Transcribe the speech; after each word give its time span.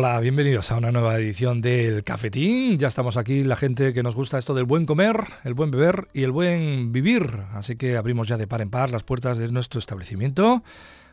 Hola, 0.00 0.20
bienvenidos 0.20 0.70
a 0.70 0.76
una 0.76 0.92
nueva 0.92 1.16
edición 1.16 1.60
del 1.60 2.04
Cafetín. 2.04 2.78
Ya 2.78 2.86
estamos 2.86 3.16
aquí, 3.16 3.42
la 3.42 3.56
gente 3.56 3.92
que 3.92 4.04
nos 4.04 4.14
gusta 4.14 4.38
esto 4.38 4.54
del 4.54 4.64
buen 4.64 4.86
comer, 4.86 5.16
el 5.42 5.54
buen 5.54 5.72
beber 5.72 6.06
y 6.12 6.22
el 6.22 6.30
buen 6.30 6.92
vivir. 6.92 7.28
Así 7.52 7.74
que 7.74 7.96
abrimos 7.96 8.28
ya 8.28 8.36
de 8.36 8.46
par 8.46 8.60
en 8.60 8.70
par 8.70 8.92
las 8.92 9.02
puertas 9.02 9.38
de 9.38 9.48
nuestro 9.48 9.80
establecimiento 9.80 10.62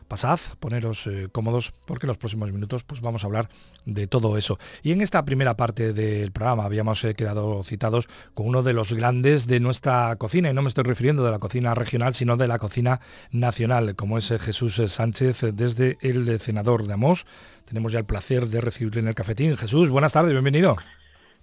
pasad, 0.06 0.38
poneros 0.60 1.06
eh, 1.06 1.28
cómodos, 1.30 1.72
porque 1.86 2.06
en 2.06 2.08
los 2.08 2.18
próximos 2.18 2.52
minutos 2.52 2.84
pues 2.84 3.00
vamos 3.00 3.24
a 3.24 3.26
hablar 3.26 3.48
de 3.84 4.06
todo 4.06 4.36
eso. 4.36 4.58
Y 4.82 4.92
en 4.92 5.00
esta 5.00 5.24
primera 5.24 5.56
parte 5.56 5.92
del 5.92 6.32
programa 6.32 6.64
habíamos 6.64 7.02
eh, 7.04 7.14
quedado 7.14 7.64
citados 7.64 8.08
con 8.34 8.46
uno 8.46 8.62
de 8.62 8.72
los 8.72 8.92
grandes 8.92 9.46
de 9.46 9.60
nuestra 9.60 10.14
cocina, 10.16 10.50
y 10.50 10.54
no 10.54 10.62
me 10.62 10.68
estoy 10.68 10.84
refiriendo 10.84 11.24
de 11.24 11.30
la 11.30 11.38
cocina 11.38 11.74
regional, 11.74 12.14
sino 12.14 12.36
de 12.36 12.48
la 12.48 12.58
cocina 12.58 13.00
nacional, 13.30 13.94
como 13.96 14.18
es 14.18 14.30
eh, 14.30 14.38
Jesús 14.38 14.80
Sánchez 14.86 15.54
desde 15.54 15.98
el 16.00 16.40
Senador 16.40 16.86
de 16.86 16.94
Amos. 16.94 17.26
Tenemos 17.64 17.92
ya 17.92 17.98
el 17.98 18.04
placer 18.04 18.46
de 18.46 18.60
recibirle 18.60 19.00
en 19.00 19.08
el 19.08 19.14
cafetín. 19.14 19.56
Jesús, 19.56 19.90
buenas 19.90 20.12
tardes, 20.12 20.32
bienvenido. 20.32 20.76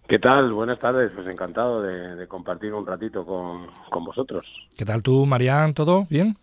¿Qué 0.07 0.19
tal? 0.19 0.51
Buenas 0.51 0.79
tardes, 0.79 1.13
pues 1.13 1.27
encantado 1.27 1.81
de, 1.81 2.27
compartir 2.27 2.73
un 2.73 2.85
ratito 2.85 3.25
con, 3.25 3.67
con 3.89 4.03
vosotros. 4.03 4.45
¿Qué 4.75 4.83
tal 4.83 5.01
tú, 5.01 5.25
Marián? 5.25 5.73
¿Todo 5.73 6.05
bien? 6.09 6.37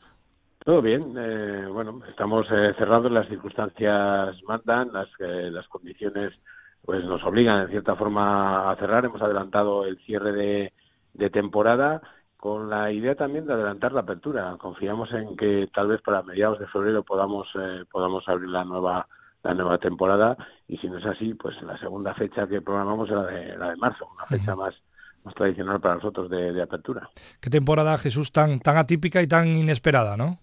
Todo 0.62 0.82
bien, 0.82 1.14
eh, 1.16 1.66
bueno, 1.72 2.02
estamos 2.06 2.46
eh, 2.50 2.74
cerrados, 2.76 3.10
las 3.10 3.26
circunstancias 3.28 4.42
mandan, 4.46 4.92
las, 4.92 5.08
eh, 5.18 5.50
las 5.50 5.66
condiciones 5.68 6.38
pues 6.84 7.02
nos 7.04 7.24
obligan 7.24 7.62
en 7.62 7.68
cierta 7.68 7.96
forma 7.96 8.70
a 8.70 8.76
cerrar, 8.76 9.04
hemos 9.04 9.22
adelantado 9.22 9.86
el 9.86 9.98
cierre 10.04 10.32
de, 10.32 10.72
de 11.14 11.30
temporada 11.30 12.02
con 12.36 12.70
la 12.70 12.90
idea 12.90 13.14
también 13.14 13.46
de 13.46 13.52
adelantar 13.52 13.92
la 13.92 14.00
apertura. 14.00 14.56
Confiamos 14.58 15.12
en 15.12 15.36
que 15.36 15.68
tal 15.72 15.88
vez 15.88 16.00
para 16.00 16.22
mediados 16.22 16.58
de 16.58 16.66
febrero 16.66 17.02
podamos 17.04 17.48
eh, 17.54 17.84
podamos 17.90 18.28
abrir 18.28 18.48
la 18.48 18.64
nueva 18.64 19.06
la 19.42 19.54
nueva 19.54 19.78
temporada 19.78 20.36
y 20.68 20.76
si 20.76 20.88
no 20.88 20.98
es 20.98 21.06
así, 21.06 21.32
pues 21.34 21.60
la 21.62 21.78
segunda 21.78 22.14
fecha 22.14 22.46
que 22.46 22.60
programamos 22.60 23.08
es 23.08 23.16
la 23.16 23.24
de, 23.24 23.56
la 23.56 23.70
de 23.70 23.76
marzo, 23.76 24.08
una 24.14 24.26
fecha 24.26 24.54
más 24.54 24.74
más 25.22 25.34
tradicional 25.34 25.80
para 25.80 25.96
nosotros 25.96 26.30
de, 26.30 26.52
de, 26.52 26.62
apertura. 26.62 27.10
Qué 27.40 27.50
temporada, 27.50 27.98
Jesús, 27.98 28.32
tan, 28.32 28.58
tan 28.60 28.78
atípica 28.78 29.20
y 29.20 29.26
tan 29.26 29.48
inesperada, 29.48 30.16
¿no? 30.16 30.38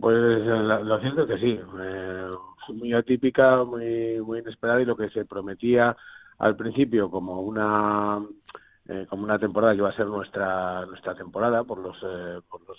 Pues 0.00 0.16
lo 0.16 0.98
cierto 0.98 1.22
es 1.22 1.26
que 1.26 1.38
sí, 1.38 1.60
eh, 1.80 2.30
muy 2.68 2.94
atípica, 2.94 3.64
muy, 3.64 4.20
muy 4.20 4.38
inesperada 4.38 4.80
y 4.80 4.86
lo 4.86 4.96
que 4.96 5.10
se 5.10 5.26
prometía 5.26 5.94
al 6.38 6.56
principio 6.56 7.10
como 7.10 7.40
una 7.42 8.24
eh, 8.86 9.06
como 9.10 9.24
una 9.24 9.38
temporada 9.38 9.72
que 9.72 9.78
iba 9.78 9.90
a 9.90 9.96
ser 9.96 10.06
nuestra 10.06 10.86
nuestra 10.86 11.14
temporada 11.14 11.64
por 11.64 11.78
los 11.78 11.96
eh, 12.02 12.40
por 12.48 12.62
los 12.66 12.78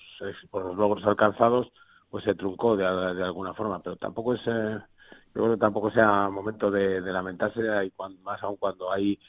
por 0.50 0.66
los 0.66 0.76
logros 0.76 1.06
alcanzados 1.06 1.72
pues 2.10 2.24
se 2.24 2.34
truncó 2.34 2.76
de, 2.76 2.86
alguna 2.86 3.54
forma 3.54 3.82
pero 3.84 3.98
tampoco 3.98 4.34
es 4.34 4.44
yo 4.46 4.82
creo 5.34 5.52
que 5.52 5.58
tampoco 5.58 5.92
sea 5.92 6.30
momento 6.30 6.72
de, 6.72 7.02
lamentarse 7.02 7.62
y 7.86 7.94
más 8.24 8.42
aún 8.42 8.58
cuando 8.58 8.92
hay 8.92 9.20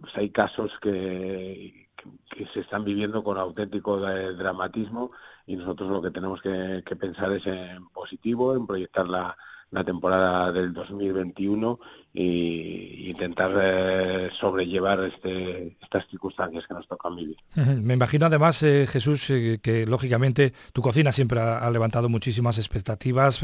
pues 0.00 0.16
hay 0.16 0.30
casos 0.30 0.72
que, 0.80 1.88
que, 2.30 2.46
se 2.52 2.60
están 2.60 2.84
viviendo 2.84 3.22
con 3.22 3.38
auténtico 3.38 4.00
dramatismo 4.00 5.12
y 5.46 5.56
nosotros 5.56 5.90
lo 5.90 6.02
que 6.02 6.10
tenemos 6.10 6.40
que, 6.40 6.96
pensar 6.96 7.32
es 7.32 7.46
en 7.46 7.86
positivo, 7.88 8.56
en 8.56 8.66
proyectar 8.66 9.06
la, 9.06 9.36
temporada 9.84 10.52
del 10.52 10.72
2021 10.72 11.80
e 12.14 13.06
intentar 13.08 13.50
eh, 13.60 14.30
sobrellevar 14.32 15.00
este, 15.00 15.76
estas 15.82 16.06
circunstancias 16.08 16.62
que 16.68 16.74
nos 16.74 16.86
tocan 16.86 17.16
vivir. 17.16 17.36
Me 17.82 17.94
imagino 17.94 18.26
además, 18.26 18.62
eh, 18.62 18.86
Jesús, 18.88 19.28
eh, 19.30 19.58
que 19.60 19.84
lógicamente 19.84 20.52
tu 20.72 20.80
cocina 20.80 21.10
siempre 21.10 21.40
ha, 21.40 21.68
levantado 21.72 22.08
muchísimas 22.08 22.58
expectativas, 22.58 23.40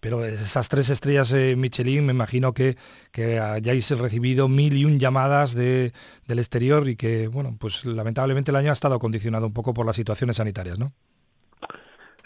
pero 0.00 0.24
esas 0.24 0.68
tres 0.68 0.90
estrellas 0.90 1.32
Michelin, 1.32 2.06
me 2.06 2.12
imagino 2.12 2.52
que, 2.54 2.76
que 3.12 3.38
hayáis 3.38 3.88
recibido 3.96 4.48
mil 4.48 4.76
y 4.76 4.84
un 4.84 4.98
llamadas 4.98 5.54
de, 5.54 5.92
del 6.26 6.40
exterior 6.40 6.88
y 6.88 6.96
que, 6.96 7.28
bueno, 7.28 7.54
pues 7.56 7.84
lamentablemente 7.84 8.50
el 8.50 8.56
año 8.56 8.70
ha 8.70 8.72
estado 8.72 8.98
condicionado 8.98 9.46
un 9.46 9.52
poco 9.52 9.74
por 9.74 9.86
las 9.86 9.94
situaciones 9.94 10.38
sanitarias, 10.38 10.80
¿no? 10.80 10.92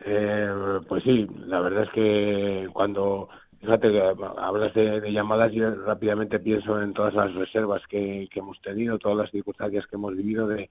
Eh, 0.04 0.80
pues 0.88 1.04
sí, 1.04 1.28
la 1.46 1.60
verdad 1.60 1.84
es 1.84 1.90
que 1.90 2.68
cuando, 2.72 3.28
fíjate, 3.60 4.00
hablas 4.38 4.74
de, 4.74 5.12
llamadas, 5.12 5.52
yo 5.52 5.74
rápidamente 5.84 6.40
pienso 6.40 6.80
en 6.82 6.92
todas 6.92 7.14
las 7.14 7.32
reservas 7.34 7.82
que, 7.88 8.28
hemos 8.34 8.60
tenido, 8.60 8.98
todas 8.98 9.18
las 9.18 9.30
circunstancias 9.30 9.86
que 9.86 9.96
hemos 9.96 10.16
vivido 10.16 10.48
de, 10.48 10.70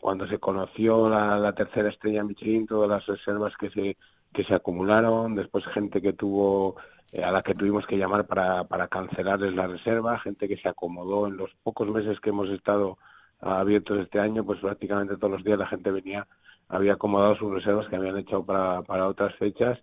cuando 0.00 0.26
se 0.28 0.38
conoció 0.38 1.08
la, 1.08 1.52
tercera 1.52 1.88
estrella 1.88 2.24
Michelin, 2.24 2.66
todas 2.66 2.88
las 2.88 3.06
reservas 3.06 3.54
que 3.56 3.70
se, 3.70 3.96
que 4.32 4.44
se 4.44 4.54
acumularon, 4.54 5.34
después 5.34 5.66
gente 5.66 6.00
que 6.00 6.12
tuvo 6.12 6.76
eh, 7.12 7.24
a 7.24 7.32
la 7.32 7.42
que 7.42 7.54
tuvimos 7.54 7.86
que 7.86 7.98
llamar 7.98 8.26
para, 8.26 8.64
para 8.64 8.88
cancelarles 8.88 9.54
la 9.54 9.66
reserva, 9.66 10.18
gente 10.20 10.48
que 10.48 10.56
se 10.56 10.68
acomodó 10.68 11.26
en 11.26 11.36
los 11.36 11.50
pocos 11.62 11.88
meses 11.88 12.20
que 12.20 12.30
hemos 12.30 12.48
estado 12.50 12.98
abiertos 13.40 13.98
este 13.98 14.20
año, 14.20 14.44
pues 14.44 14.60
prácticamente 14.60 15.16
todos 15.16 15.32
los 15.32 15.44
días 15.44 15.58
la 15.58 15.66
gente 15.66 15.90
venía 15.90 16.26
había 16.68 16.94
acomodado 16.94 17.36
sus 17.36 17.52
reservas 17.52 17.88
que 17.88 17.96
habían 17.96 18.18
hecho 18.18 18.44
para, 18.44 18.82
para 18.82 19.08
otras 19.08 19.34
fechas 19.36 19.78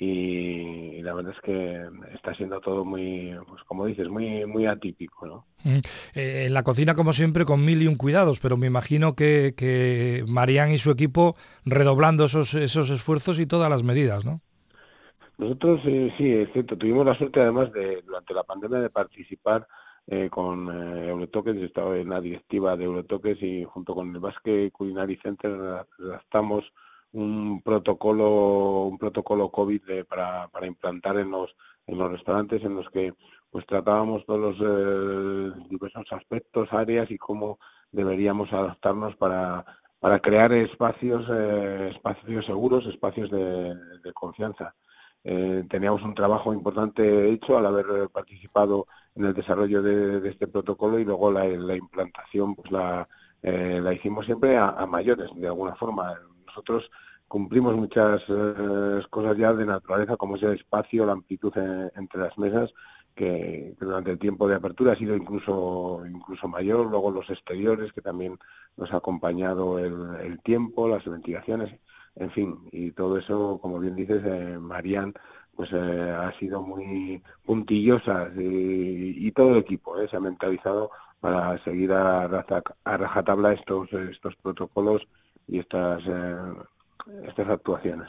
y, 0.00 1.02
la 1.02 1.12
verdad 1.12 1.34
es 1.34 1.40
que 1.40 1.88
está 2.14 2.32
siendo 2.34 2.60
todo 2.60 2.84
muy, 2.84 3.34
pues 3.48 3.62
como 3.64 3.86
dices, 3.86 4.08
muy, 4.08 4.46
muy 4.46 4.66
atípico. 4.66 5.26
¿no? 5.26 5.44
Eh, 6.14 6.44
en 6.46 6.54
la 6.54 6.62
cocina, 6.62 6.94
como 6.94 7.12
siempre, 7.12 7.44
con 7.44 7.64
mil 7.64 7.82
y 7.82 7.88
un 7.88 7.96
cuidados, 7.96 8.38
pero 8.38 8.56
me 8.56 8.68
imagino 8.68 9.16
que, 9.16 9.54
que 9.56 10.24
Marían 10.28 10.70
y 10.70 10.78
su 10.78 10.90
equipo 10.90 11.36
redoblando 11.64 12.26
esos, 12.26 12.54
esos 12.54 12.90
esfuerzos 12.90 13.40
y 13.40 13.46
todas 13.46 13.70
las 13.70 13.82
medidas, 13.82 14.24
¿no? 14.24 14.40
Nosotros, 15.36 15.80
eh, 15.84 16.12
sí, 16.18 16.32
es 16.32 16.52
cierto, 16.52 16.76
tuvimos 16.76 17.06
la 17.06 17.14
suerte 17.14 17.40
además 17.40 17.72
de, 17.72 18.02
durante 18.02 18.34
la 18.34 18.42
pandemia, 18.42 18.80
de 18.80 18.90
participar 18.90 19.66
eh, 20.10 20.30
con 20.30 20.68
eh, 20.70 21.08
Eurotoques, 21.08 21.56
estaba 21.56 21.96
en 21.98 22.08
la 22.08 22.20
directiva 22.20 22.76
de 22.76 22.84
Eurotoques 22.84 23.42
y 23.42 23.64
junto 23.64 23.94
con 23.94 24.14
el 24.14 24.20
Basque 24.20 24.70
Culinary 24.72 25.16
Center 25.16 25.84
redactamos 25.98 26.72
un 27.12 27.60
protocolo 27.62 28.84
un 28.84 28.98
protocolo 28.98 29.50
COVID 29.50 30.04
para, 30.08 30.48
para 30.48 30.66
implantar 30.66 31.18
en 31.18 31.30
los 31.30 31.54
en 31.86 31.98
los 31.98 32.10
restaurantes 32.10 32.62
en 32.64 32.74
los 32.76 32.88
que 32.90 33.14
pues 33.50 33.66
tratábamos 33.66 34.24
todos 34.26 34.40
los 34.40 34.56
eh, 34.60 35.66
diversos 35.70 36.06
aspectos, 36.10 36.68
áreas 36.72 37.10
y 37.10 37.18
cómo 37.18 37.58
deberíamos 37.92 38.52
adaptarnos 38.52 39.14
para, 39.16 39.64
para 40.00 40.20
crear 40.20 40.52
espacios 40.52 41.26
eh, 41.30 41.90
espacios 41.94 42.46
seguros, 42.46 42.86
espacios 42.86 43.30
de 43.30 44.12
confianza. 44.14 44.74
Eh, 45.30 45.66
teníamos 45.68 46.02
un 46.04 46.14
trabajo 46.14 46.54
importante 46.54 47.28
hecho 47.28 47.58
al 47.58 47.66
haber 47.66 48.08
participado 48.08 48.86
en 49.14 49.26
el 49.26 49.34
desarrollo 49.34 49.82
de, 49.82 50.26
este 50.26 50.46
protocolo 50.46 50.98
y 50.98 51.04
luego 51.04 51.30
la, 51.30 51.76
implantación 51.76 52.54
pues 52.54 52.72
la, 52.72 53.06
eh, 53.42 53.78
la 53.82 53.92
hicimos 53.92 54.24
siempre 54.24 54.56
a, 54.56 54.86
mayores, 54.86 55.28
de 55.36 55.46
alguna 55.46 55.74
forma. 55.74 56.14
Nosotros 56.46 56.90
cumplimos 57.26 57.76
muchas 57.76 58.22
eh, 58.26 59.02
cosas 59.10 59.36
ya 59.36 59.52
de 59.52 59.66
naturaleza, 59.66 60.16
como 60.16 60.36
ese 60.36 60.54
espacio, 60.54 61.04
la 61.04 61.12
amplitud 61.12 61.52
entre 61.94 62.20
las 62.22 62.38
mesas, 62.38 62.72
que, 63.14 63.76
durante 63.78 64.12
el 64.12 64.18
tiempo 64.18 64.48
de 64.48 64.54
apertura 64.54 64.92
ha 64.92 64.96
sido 64.96 65.14
incluso 65.14 66.04
incluso 66.10 66.48
mayor, 66.48 66.86
luego 66.86 67.10
los 67.10 67.28
exteriores, 67.28 67.92
que 67.92 68.00
también 68.00 68.38
nos 68.78 68.90
ha 68.94 68.96
acompañado 68.96 69.78
el, 69.78 69.94
el 70.22 70.40
tiempo, 70.40 70.88
las 70.88 71.04
ventilaciones 71.04 71.78
en 72.18 72.30
fin, 72.30 72.58
y 72.72 72.90
todo 72.92 73.18
eso, 73.18 73.58
como 73.62 73.78
bien 73.78 73.94
dices, 73.94 74.22
eh, 74.24 74.58
pues 75.54 75.72
eh, 75.72 76.10
ha 76.10 76.32
sido 76.38 76.62
muy 76.62 77.22
puntillosa 77.44 78.30
y, 78.36 79.30
todo 79.32 79.52
el 79.52 79.58
equipo 79.58 79.98
eh, 79.98 80.08
se 80.08 80.16
ha 80.16 80.20
mentalizado 80.20 80.90
para 81.20 81.62
seguir 81.64 81.92
a, 81.92 82.24
a 82.24 82.96
rajatabla 82.96 83.52
estos, 83.52 83.92
estos 83.92 84.34
protocolos 84.36 85.06
y 85.46 85.58
estas 85.60 86.02
estas 87.26 87.48
actuaciones. 87.48 88.08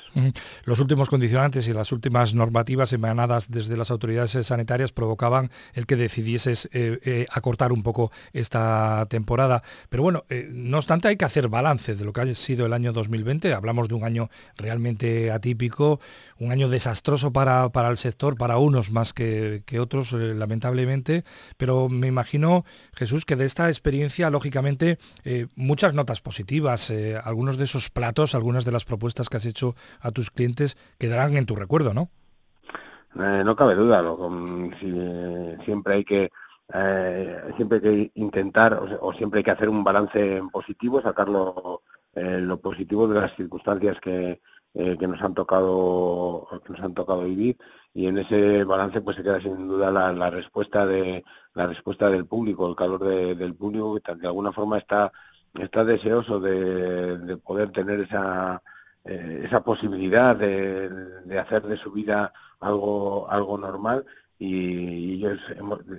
Los 0.66 0.80
últimos 0.80 1.10
condicionantes 1.10 1.68
y 1.68 1.74
las 1.74 1.92
últimas 1.92 2.34
normativas 2.34 2.92
emanadas 2.94 3.50
desde 3.50 3.78
las 3.78 3.92
autoridades 3.92 4.32
sanitarias 4.46 4.92
provocaban 4.92 5.50
el 5.74 5.86
que 5.86 5.96
decidieses 5.96 6.70
eh, 6.74 7.00
eh, 7.04 7.26
acortar 7.32 7.72
un 7.72 7.84
poco 7.84 8.12
esta 8.34 9.06
temporada. 9.10 9.64
Pero 9.90 10.04
bueno, 10.04 10.26
eh, 10.30 10.48
no 10.52 10.78
obstante 10.78 11.08
hay 11.08 11.18
que 11.18 11.26
hacer 11.26 11.48
balance 11.48 11.96
de 11.96 12.04
lo 12.04 12.14
que 12.14 12.22
ha 12.22 12.36
sido 12.36 12.66
el 12.66 12.74
año 12.74 12.92
2020. 12.92 13.54
Hablamos 13.54 13.88
de 13.88 13.96
un 13.96 14.04
año 14.04 14.30
realmente 14.58 15.32
atípico, 15.32 16.00
un 16.38 16.52
año 16.52 16.70
desastroso 16.70 17.32
para, 17.32 17.70
para 17.70 17.90
el 17.90 17.98
sector, 17.98 18.38
para 18.38 18.58
unos 18.58 18.92
más 18.92 19.14
que, 19.14 19.64
que 19.66 19.80
otros, 19.80 20.12
lamentablemente. 20.12 21.24
Pero 21.58 21.90
me 21.90 22.08
imagino, 22.08 22.66
Jesús, 22.94 23.26
que 23.26 23.36
de 23.36 23.46
esta 23.46 23.70
experiencia, 23.70 24.30
lógicamente, 24.30 24.98
muchas 25.56 25.94
notas 25.94 26.22
positivas, 26.22 26.92
algunos 27.24 27.58
de 27.58 27.66
esos 27.66 27.90
platos, 27.90 28.36
algunas 28.36 28.66
de 28.66 28.72
las 28.72 28.86
propuestas 28.90 29.30
que 29.30 29.38
has 29.38 29.46
hecho 29.46 29.76
a 30.02 30.12
tus 30.12 30.32
clientes 30.32 30.76
quedarán 30.98 31.38
en 31.38 31.46
tu 31.46 31.56
recuerdo, 31.56 31.94
¿no? 31.94 32.10
Eh, 33.16 33.44
no 33.46 33.56
cabe 33.56 33.76
duda, 33.76 34.04
siempre 35.66 35.94
hay 35.94 36.04
que 36.04 36.30
eh, 36.74 37.42
siempre 37.56 37.78
hay 37.78 37.82
que 37.82 38.12
intentar 38.16 38.80
o, 39.02 39.14
siempre 39.14 39.40
hay 39.40 39.44
que 39.44 39.52
hacer 39.52 39.70
un 39.70 39.84
balance 39.84 40.38
en 40.38 40.50
positivo, 40.50 41.02
sacar 41.02 41.30
lo, 41.30 41.82
eh, 42.14 42.40
lo 42.40 42.60
positivo 42.60 43.08
de 43.08 43.22
las 43.22 43.36
circunstancias 43.36 43.98
que, 44.02 44.42
que 44.74 45.08
nos 45.08 45.22
han 45.22 45.34
tocado 45.34 46.48
que 46.64 46.74
nos 46.74 46.82
han 46.82 46.94
tocado 46.94 47.24
vivir 47.24 47.58
y 47.94 48.06
en 48.06 48.20
ese 48.20 48.64
balance 48.64 49.02
pues 49.02 49.18
se 49.18 49.24
queda 49.24 49.42
sin 49.42 49.68
duda 49.68 49.92
la, 49.92 50.30
respuesta 50.30 50.86
de 50.86 51.24
la 51.56 51.66
respuesta 51.66 52.08
del 52.10 52.28
público 52.28 52.70
el 52.70 52.76
calor 52.76 53.04
del 53.04 53.56
público 53.56 54.00
que 54.00 54.16
de 54.16 54.28
alguna 54.28 54.52
forma 54.52 54.78
está 54.78 55.12
está 55.56 55.84
deseoso 55.84 56.40
de, 56.40 57.38
poder 57.38 57.72
tener 57.72 58.02
esa 58.02 58.62
eh, 59.06 59.42
esa 59.46 59.64
posibilidad 59.64 60.36
de, 60.36 61.40
hacer 61.40 61.64
de 61.64 61.78
su 61.78 61.92
vida 61.92 62.34
algo 62.60 63.30
algo 63.30 63.58
normal. 63.58 64.06
Y, 64.38 65.16
ellos 65.16 65.40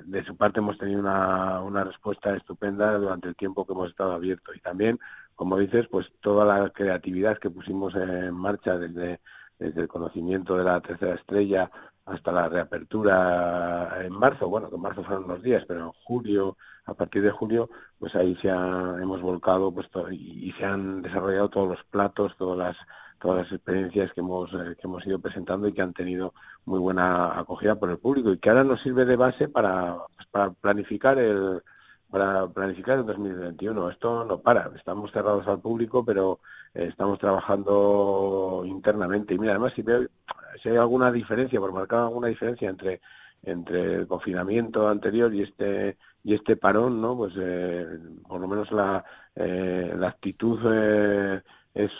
de 0.06 0.25
su 0.25 0.37
parte 0.37 0.61
hemos 0.61 0.79
tenido 0.79 1.00
una, 1.00 1.61
una 1.61 1.85
respuesta 1.85 2.35
estupenda 2.35 2.97
durante 2.99 3.29
el 3.29 3.37
tiempo 3.37 3.67
que 3.67 3.73
hemos 3.73 3.91
estado 3.91 4.12
abiertos. 4.12 4.56
Y 4.56 4.61
también 4.61 4.99
como 5.35 5.58
dices 5.58 5.87
pues 5.88 6.06
toda 6.20 6.44
la 6.44 6.70
creatividad 6.70 7.38
que 7.38 7.50
pusimos 7.50 7.94
en 7.94 8.35
marcha 8.35 8.79
desde 8.79 9.20
desde 9.61 9.82
el 9.82 9.88
conocimiento 9.88 10.56
de 10.56 10.64
la 10.64 10.81
tercera 10.81 11.14
estrella 11.14 11.70
hasta 12.06 12.32
la 12.32 12.49
reapertura 12.49 13.99
en 14.00 14.12
marzo, 14.12 14.49
bueno, 14.49 14.69
que 14.69 14.76
en 14.76 14.82
marzo 14.82 15.05
fueron 15.05 15.25
unos 15.25 15.43
días, 15.43 15.64
pero 15.67 15.81
en 15.87 15.93
julio, 16.05 16.56
a 16.85 16.94
partir 16.94 17.23
de 17.23 17.31
julio, 17.31 17.70
pues 17.99 18.14
ahí 18.14 18.37
se 18.37 18.49
hemos 18.49 19.20
volcado 19.20 19.73
pues, 19.73 19.88
y, 20.11 20.52
se 20.52 20.64
han 20.64 21.02
desarrollado 21.02 21.49
todos 21.49 21.69
los 21.69 21.85
platos, 21.85 22.37
todas 22.37 22.58
las 22.58 22.76
todas 23.20 23.43
las 23.43 23.52
experiencias 23.52 24.12
que 24.14 24.20
hemos 24.20 24.50
eh, 24.55 24.76
que 24.81 24.87
hemos 24.87 25.06
ido 25.06 25.19
presentando 25.19 25.69
y 25.69 25.75
que 25.75 25.82
han 25.82 25.93
tenido 25.93 26.32
muy 26.64 26.79
buena 26.79 27.38
acogida 27.38 27.79
por 27.79 27.91
el 27.91 27.99
público 27.99 28.32
y 28.32 28.38
que 28.38 28.49
ahora 28.49 28.64
nos 28.64 28.81
sirve 28.81 29.05
de 29.05 29.17
base 29.17 29.47
para, 29.49 29.99
pues, 30.17 30.26
para 30.31 30.50
planificar 30.52 31.19
el 31.19 31.62
para 32.10 32.46
planificar 32.48 32.98
el 32.98 33.06
2021. 33.06 33.90
Esto 33.90 34.24
no 34.24 34.40
para, 34.40 34.70
estamos 34.76 35.12
cerrados 35.12 35.46
al 35.46 35.60
público, 35.60 36.04
pero 36.04 36.40
eh, 36.74 36.86
estamos 36.90 37.18
trabajando 37.18 38.62
internamente. 38.66 39.34
Y 39.34 39.38
mira, 39.38 39.52
además, 39.52 39.72
si, 39.74 39.84
si 40.62 40.68
hay 40.68 40.76
alguna 40.76 41.12
diferencia, 41.12 41.60
por 41.60 41.72
marcar 41.72 42.00
alguna 42.00 42.28
diferencia 42.28 42.68
entre 42.68 43.00
entre 43.42 43.94
el 43.94 44.06
confinamiento 44.06 44.86
anterior 44.86 45.32
y 45.34 45.42
este 45.42 45.96
y 46.22 46.34
este 46.34 46.56
parón, 46.56 47.00
¿no? 47.00 47.16
Pues 47.16 47.32
eh, 47.38 47.86
por 48.28 48.40
lo 48.40 48.46
menos 48.48 48.70
la, 48.70 49.02
eh, 49.34 49.94
la 49.96 50.08
actitud 50.08 50.60
es, 51.74 51.92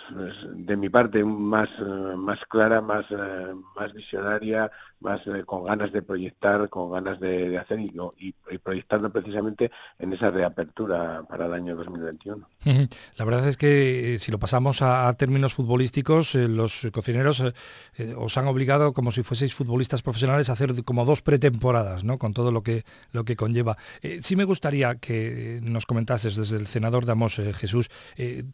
de 0.53 0.77
mi 0.77 0.89
parte 0.89 1.25
más, 1.25 1.69
eh, 1.79 2.17
más 2.17 2.39
clara, 2.47 2.81
más, 2.81 3.05
eh, 3.11 3.55
más 3.77 3.93
visionaria, 3.93 4.71
más 5.01 5.21
eh, 5.27 5.45
con 5.45 5.65
ganas 5.65 5.93
de 5.93 6.03
proyectar, 6.03 6.69
con 6.69 6.91
ganas 6.93 7.19
de, 7.21 7.59
hacer 7.59 7.81
y, 7.81 7.93
y, 8.19 8.59
proyectando 8.59 9.11
precisamente 9.11 9.71
en 9.99 10.13
esa 10.13 10.31
reapertura 10.31 11.23
para 11.29 11.47
el 11.47 11.55
año 11.55 11.77
2021. 11.77 12.47
La 13.17 13.25
verdad 13.25 13.49
es 13.49 13.57
que 13.57 14.17
si 14.21 14.31
lo 14.31 14.39
pasamos 14.39 14.83
a, 14.83 15.13
términos 15.15 15.55
futbolísticos, 15.55 16.35
los 16.35 16.89
cocineros 16.93 17.43
os 18.17 18.39
han 18.39 18.47
obligado 18.47 18.93
como 18.93 19.11
si 19.11 19.23
fueseis 19.23 19.55
futbolistas 19.55 20.03
profesionales 20.03 20.49
a 20.49 20.53
hacer 20.53 20.85
como 20.85 21.05
dos 21.05 21.21
pretemporadas, 21.21 22.05
¿no? 22.05 22.19
Con 22.19 22.33
todo 22.33 22.53
lo 22.53 22.63
que, 22.63 22.85
lo 23.13 23.25
que 23.25 23.37
conlleva. 23.37 23.77
sí 24.21 24.37
me 24.37 24.45
gustaría 24.45 24.95
que 24.95 25.61
nos 25.63 25.87
comentases 25.87 26.37
desde 26.37 26.57
el 26.57 26.67
senador 26.67 27.07
de 27.07 27.13
Amos, 27.13 27.37
Jesús, 27.37 27.91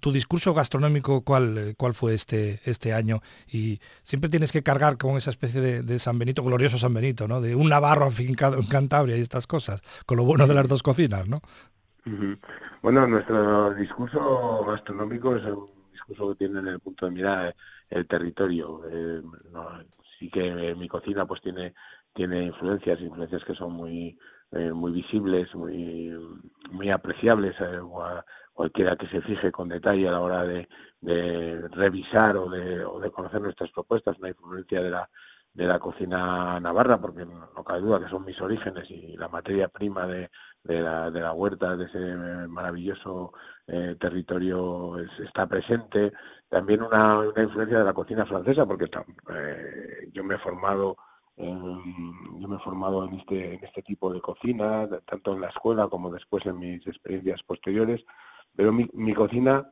tu 0.00 0.12
discurso 0.12 0.54
gastronómico 0.54 1.16
cuál, 1.22 1.58
eh, 1.58 1.74
cuál 1.76 1.94
fue 1.94 2.14
este, 2.14 2.60
este 2.64 2.92
año 2.92 3.22
y 3.46 3.80
siempre 4.02 4.30
tienes 4.30 4.52
que 4.52 4.62
cargar 4.62 4.96
con 4.96 5.16
esa 5.16 5.30
especie 5.30 5.60
de, 5.60 5.98
San 5.98 6.18
Benito, 6.18 6.35
glorioso 6.42 6.78
San 6.78 6.94
Benito, 6.94 7.26
¿no? 7.28 7.40
De 7.40 7.54
un 7.54 7.68
navarro 7.68 8.06
afincado 8.06 8.56
en 8.56 8.66
Cantabria 8.66 9.16
y 9.16 9.20
estas 9.20 9.46
cosas, 9.46 9.82
con 10.06 10.16
lo 10.16 10.24
bueno 10.24 10.46
de 10.46 10.54
las 10.54 10.68
dos 10.68 10.82
cocinas, 10.82 11.26
¿no? 11.28 11.40
Bueno, 12.82 13.06
nuestro 13.06 13.74
discurso 13.74 14.64
gastronómico 14.64 15.34
es 15.34 15.44
un 15.44 15.68
discurso 15.92 16.28
que 16.30 16.36
tiene 16.36 16.60
en 16.60 16.68
el 16.68 16.80
punto 16.80 17.06
de 17.06 17.12
mira 17.12 17.54
el 17.90 18.06
territorio. 18.06 18.82
Eh, 18.88 19.22
sí 20.18 20.30
que 20.30 20.74
mi 20.76 20.88
cocina 20.88 21.26
pues 21.26 21.40
tiene 21.40 21.74
tiene 22.14 22.44
influencias, 22.44 23.00
influencias 23.00 23.44
que 23.44 23.54
son 23.54 23.72
muy 23.72 24.16
eh, 24.52 24.72
muy 24.72 24.92
visibles, 24.92 25.52
muy 25.54 26.14
muy 26.70 26.90
apreciables 26.90 27.56
cualquiera 28.52 28.96
que 28.96 29.08
se 29.08 29.20
fije 29.20 29.52
con 29.52 29.68
detalle 29.68 30.08
a 30.08 30.12
la 30.12 30.20
hora 30.20 30.44
de, 30.44 30.68
revisar 31.72 32.36
o 32.36 32.48
de, 32.48 32.84
o 32.84 32.98
de, 32.98 33.10
conocer 33.10 33.40
nuestras 33.40 33.70
propuestas, 33.70 34.18
una 34.18 34.30
influencia 34.30 34.82
de 34.82 34.90
la, 34.90 35.10
de 35.56 35.66
la 35.66 35.78
cocina 35.78 36.60
navarra, 36.60 37.00
porque 37.00 37.24
no, 37.24 37.64
cabe 37.64 37.80
duda 37.80 37.98
que 37.98 38.10
son 38.10 38.26
mis 38.26 38.38
orígenes 38.42 38.90
y 38.90 39.16
la 39.16 39.28
materia 39.28 39.68
prima 39.68 40.06
de, 40.06 40.30
de, 40.62 40.80
la, 40.82 41.10
de 41.10 41.20
la, 41.20 41.32
huerta, 41.32 41.76
de 41.76 41.86
ese 41.86 41.98
maravilloso 42.46 43.32
eh, 43.66 43.96
territorio 43.98 44.98
está 44.98 45.46
presente. 45.46 46.12
También 46.50 46.82
una, 46.82 47.20
una, 47.20 47.42
influencia 47.42 47.78
de 47.78 47.84
la 47.84 47.94
cocina 47.94 48.26
francesa, 48.26 48.66
porque 48.66 48.90
eh, 49.34 50.10
yo 50.12 50.22
me 50.24 50.34
he 50.34 50.38
formado 50.38 50.96
yo 51.38 52.48
me 52.48 52.56
he 52.56 52.60
formado 52.60 53.04
en 53.04 53.14
este, 53.20 53.54
en 53.54 53.64
este 53.64 53.82
tipo 53.82 54.10
de 54.10 54.22
cocina, 54.22 54.88
tanto 55.04 55.34
en 55.34 55.42
la 55.42 55.48
escuela 55.48 55.86
como 55.86 56.10
después 56.10 56.46
en 56.46 56.58
mis 56.58 56.86
experiencias 56.86 57.42
posteriores, 57.42 58.04
pero 58.54 58.72
mi, 58.72 58.88
mi 58.94 59.12
cocina 59.12 59.70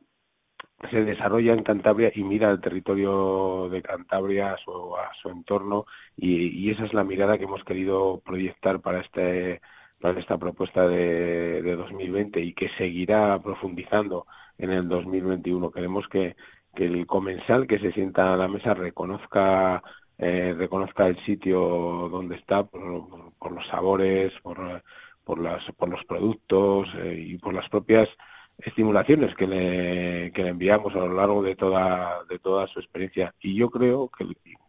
se 0.91 1.03
desarrolla 1.03 1.53
en 1.53 1.63
Cantabria 1.63 2.11
y 2.13 2.23
mira 2.23 2.51
el 2.51 2.59
territorio 2.61 3.69
de 3.69 3.81
Cantabria 3.81 4.53
a 4.53 4.57
su, 4.57 4.95
a 4.95 5.11
su 5.21 5.29
entorno 5.29 5.85
y, 6.17 6.69
esa 6.71 6.85
es 6.85 6.93
la 6.93 7.03
mirada 7.03 7.37
que 7.37 7.45
hemos 7.45 7.63
querido 7.63 8.21
proyectar 8.25 8.81
para 8.81 8.99
este 8.99 9.61
para 9.99 10.19
esta 10.19 10.37
propuesta 10.37 10.87
de, 10.87 11.61
de 11.61 11.75
2020 11.75 12.41
y 12.41 12.53
que 12.53 12.69
seguirá 12.69 13.41
profundizando 13.41 14.27
en 14.57 14.71
el 14.71 14.87
2021. 14.89 15.71
Queremos 15.71 16.07
que, 16.09 16.35
que 16.75 16.85
el 16.85 17.07
comensal 17.07 17.65
que 17.65 17.79
se 17.79 17.91
sienta 17.93 18.33
a 18.33 18.37
la 18.37 18.47
mesa 18.47 18.73
reconozca 18.73 19.81
eh, 20.17 20.53
reconozca 20.57 21.07
el 21.07 21.17
sitio 21.25 21.59
donde 22.09 22.35
está 22.35 22.65
por, 22.65 23.33
por 23.37 23.51
los 23.51 23.67
sabores, 23.67 24.33
por, 24.41 24.83
por, 25.23 25.39
las, 25.39 25.71
por 25.73 25.89
los 25.89 26.05
productos 26.05 26.89
eh, 26.95 27.15
y 27.27 27.37
por 27.37 27.53
las 27.53 27.67
propias 27.69 28.09
estimulaciones 28.57 29.35
que 29.35 29.47
le, 29.47 30.31
que 30.31 30.43
le 30.43 30.49
enviamos 30.49 30.95
a 30.95 30.99
lo 30.99 31.13
largo 31.13 31.43
de 31.43 31.55
toda, 31.55 32.23
de 32.29 32.39
toda 32.39 32.67
su 32.67 32.79
experiencia. 32.79 33.33
Y 33.39 33.55
yo 33.55 33.69
creo 33.69 34.09
que 34.09 34.25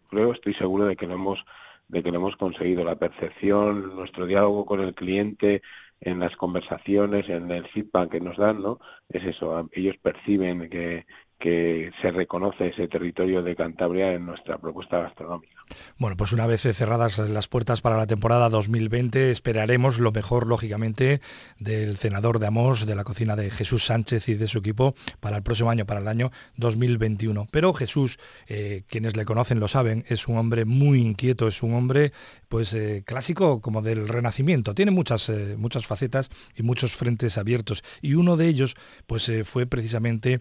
creo, 0.08 0.32
estoy 0.32 0.54
seguro 0.54 0.86
de 0.86 0.96
que 0.96 1.06
lo 1.06 1.14
hemos, 1.14 1.44
de 1.88 2.02
que 2.02 2.10
lo 2.10 2.18
hemos 2.18 2.36
conseguido. 2.36 2.84
La 2.84 2.98
percepción, 2.98 3.94
nuestro 3.96 4.26
diálogo 4.26 4.66
con 4.66 4.80
el 4.80 4.94
cliente, 4.94 5.62
en 6.00 6.20
las 6.20 6.36
conversaciones, 6.36 7.28
en 7.28 7.50
el 7.50 7.66
feedback 7.68 8.10
que 8.10 8.20
nos 8.20 8.36
dan, 8.36 8.62
¿no? 8.62 8.78
Es 9.08 9.24
eso, 9.24 9.68
ellos 9.72 9.96
perciben 9.98 10.68
que, 10.68 11.06
que 11.38 11.92
se 12.00 12.10
reconoce 12.10 12.68
ese 12.68 12.88
territorio 12.88 13.42
de 13.42 13.56
Cantabria 13.56 14.12
en 14.12 14.26
nuestra 14.26 14.58
propuesta 14.58 15.00
gastronómica. 15.00 15.56
Bueno, 15.98 16.16
pues 16.16 16.32
una 16.32 16.46
vez 16.46 16.62
cerradas 16.62 17.18
las 17.18 17.48
puertas 17.48 17.80
para 17.80 17.96
la 17.96 18.06
temporada 18.06 18.48
2020, 18.48 19.30
esperaremos 19.30 19.98
lo 19.98 20.12
mejor, 20.12 20.46
lógicamente, 20.46 21.20
del 21.58 21.96
senador 21.96 22.38
de 22.38 22.46
Amos, 22.46 22.86
de 22.86 22.94
la 22.94 23.04
cocina 23.04 23.34
de 23.34 23.50
Jesús 23.50 23.84
Sánchez 23.84 24.28
y 24.28 24.34
de 24.34 24.46
su 24.46 24.58
equipo 24.58 24.94
para 25.20 25.38
el 25.38 25.42
próximo 25.42 25.70
año, 25.70 25.84
para 25.84 26.00
el 26.00 26.08
año 26.08 26.30
2021. 26.56 27.48
Pero 27.50 27.72
Jesús, 27.72 28.18
eh, 28.46 28.84
quienes 28.88 29.16
le 29.16 29.24
conocen 29.24 29.58
lo 29.58 29.68
saben, 29.68 30.04
es 30.08 30.28
un 30.28 30.38
hombre 30.38 30.64
muy 30.64 31.00
inquieto, 31.00 31.48
es 31.48 31.62
un 31.62 31.74
hombre 31.74 32.12
pues 32.48 32.72
eh, 32.74 33.02
clásico 33.04 33.60
como 33.60 33.82
del 33.82 34.08
Renacimiento. 34.08 34.74
Tiene 34.74 34.92
muchas, 34.92 35.28
eh, 35.28 35.56
muchas 35.58 35.86
facetas 35.86 36.30
y 36.54 36.62
muchos 36.62 36.94
frentes 36.94 37.38
abiertos. 37.38 37.82
Y 38.02 38.14
uno 38.14 38.36
de 38.36 38.46
ellos 38.46 38.76
pues 39.06 39.30
fue 39.44 39.66
precisamente 39.66 40.40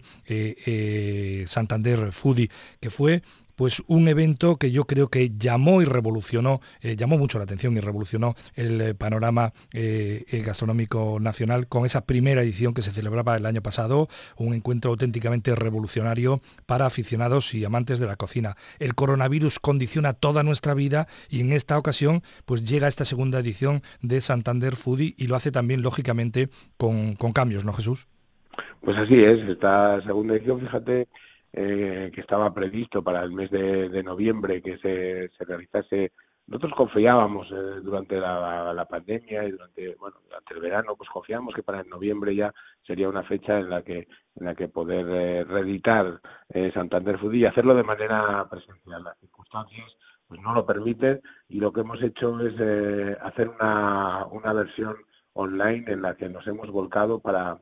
Santander 1.46 2.12
Foodie, 2.12 2.50
que 2.80 2.90
fue 2.90 3.22
pues 3.56 3.82
un 3.86 4.06
evento 4.06 4.56
que 4.56 4.70
yo 4.70 4.84
creo 4.84 5.08
que 5.08 5.32
llamó 5.36 5.82
y 5.82 5.86
revolucionó, 5.86 6.60
eh, 6.82 6.94
llamó 6.94 7.18
mucho 7.18 7.38
la 7.38 7.44
atención 7.44 7.76
y 7.76 7.80
revolucionó 7.80 8.36
el 8.54 8.80
eh, 8.80 8.94
panorama 8.94 9.52
eh, 9.72 10.24
gastronómico 10.44 11.18
nacional 11.20 11.66
con 11.66 11.86
esa 11.86 12.02
primera 12.04 12.42
edición 12.42 12.74
que 12.74 12.82
se 12.82 12.92
celebraba 12.92 13.36
el 13.36 13.46
año 13.46 13.62
pasado, 13.62 14.08
un 14.36 14.54
encuentro 14.54 14.90
auténticamente 14.90 15.54
revolucionario 15.54 16.42
para 16.66 16.86
aficionados 16.86 17.54
y 17.54 17.64
amantes 17.64 17.98
de 17.98 18.06
la 18.06 18.16
cocina. 18.16 18.56
El 18.78 18.94
coronavirus 18.94 19.58
condiciona 19.58 20.12
toda 20.12 20.42
nuestra 20.42 20.74
vida 20.74 21.08
y 21.30 21.40
en 21.40 21.52
esta 21.52 21.78
ocasión 21.78 22.22
pues 22.44 22.64
llega 22.64 22.88
esta 22.88 23.06
segunda 23.06 23.40
edición 23.40 23.82
de 24.02 24.20
Santander 24.20 24.76
Foodie 24.76 25.14
y 25.16 25.28
lo 25.28 25.36
hace 25.36 25.50
también 25.50 25.80
lógicamente 25.80 26.50
con, 26.76 27.16
con 27.16 27.32
cambios, 27.32 27.64
¿no 27.64 27.72
Jesús? 27.72 28.06
Pues 28.80 28.96
así 28.98 29.22
es, 29.24 29.40
esta 29.48 30.00
segunda 30.02 30.34
edición, 30.34 30.60
fíjate, 30.60 31.08
eh, 31.58 32.10
que 32.14 32.20
estaba 32.20 32.52
previsto 32.52 33.02
para 33.02 33.22
el 33.22 33.32
mes 33.32 33.50
de, 33.50 34.02
noviembre 34.02 34.60
que 34.60 34.76
se, 34.78 35.30
se, 35.30 35.44
realizase. 35.46 36.12
Nosotros 36.46 36.74
confiábamos 36.74 37.50
eh, 37.50 37.80
durante 37.82 38.20
la, 38.20 38.86
pandemia 38.88 39.44
y 39.44 39.52
durante 39.52 39.94
bueno 39.96 40.18
durante 40.22 40.54
el 40.54 40.60
verano, 40.60 40.96
pues 40.96 41.08
confiábamos 41.08 41.54
que 41.54 41.62
para 41.62 41.80
el 41.80 41.88
noviembre 41.88 42.34
ya 42.34 42.52
sería 42.86 43.08
una 43.08 43.22
fecha 43.22 43.58
en 43.58 43.70
la 43.70 43.82
que 43.82 44.06
en 44.36 44.44
la 44.44 44.54
que 44.54 44.68
poder 44.68 45.06
eh, 45.08 45.44
reeditar 45.44 46.20
Santander 46.74 47.18
Food 47.18 47.34
y 47.34 47.46
hacerlo 47.46 47.74
de 47.74 47.84
manera 47.84 48.46
presencial. 48.50 49.02
Las 49.02 49.18
circunstancias 49.18 49.96
pues 50.28 50.40
no 50.42 50.52
lo 50.54 50.66
permiten 50.66 51.22
y 51.48 51.58
lo 51.58 51.72
que 51.72 51.80
hemos 51.80 52.02
hecho 52.02 52.38
es 52.40 52.54
hacer 53.20 53.48
una, 53.48 54.26
una 54.26 54.52
versión 54.52 54.96
online 55.32 55.90
en 55.90 56.02
la 56.02 56.16
que 56.16 56.28
nos 56.28 56.46
hemos 56.46 56.70
volcado 56.70 57.20
para 57.20 57.60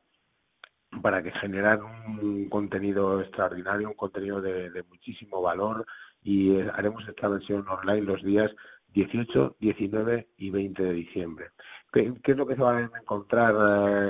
para 1.01 1.21
que 1.23 1.31
generar 1.31 1.81
un 1.83 2.49
contenido 2.49 3.21
extraordinario, 3.21 3.89
un 3.89 3.95
contenido 3.95 4.41
de, 4.41 4.83
muchísimo 4.89 5.41
valor 5.41 5.85
y 6.23 6.55
eh, 6.55 6.69
haremos 6.73 7.07
esta 7.07 7.27
versión 7.27 7.65
online 7.67 8.01
los 8.01 8.23
días 8.23 8.51
18, 8.93 9.57
19 9.59 10.29
y 10.37 10.49
20 10.49 10.83
de 10.83 10.93
diciembre. 10.93 11.47
¿Qué, 11.91 12.13
es 12.23 12.37
lo 12.37 12.45
que 12.45 12.55
se 12.55 12.61
van 12.61 12.89
a 12.93 12.99
encontrar 12.99 13.55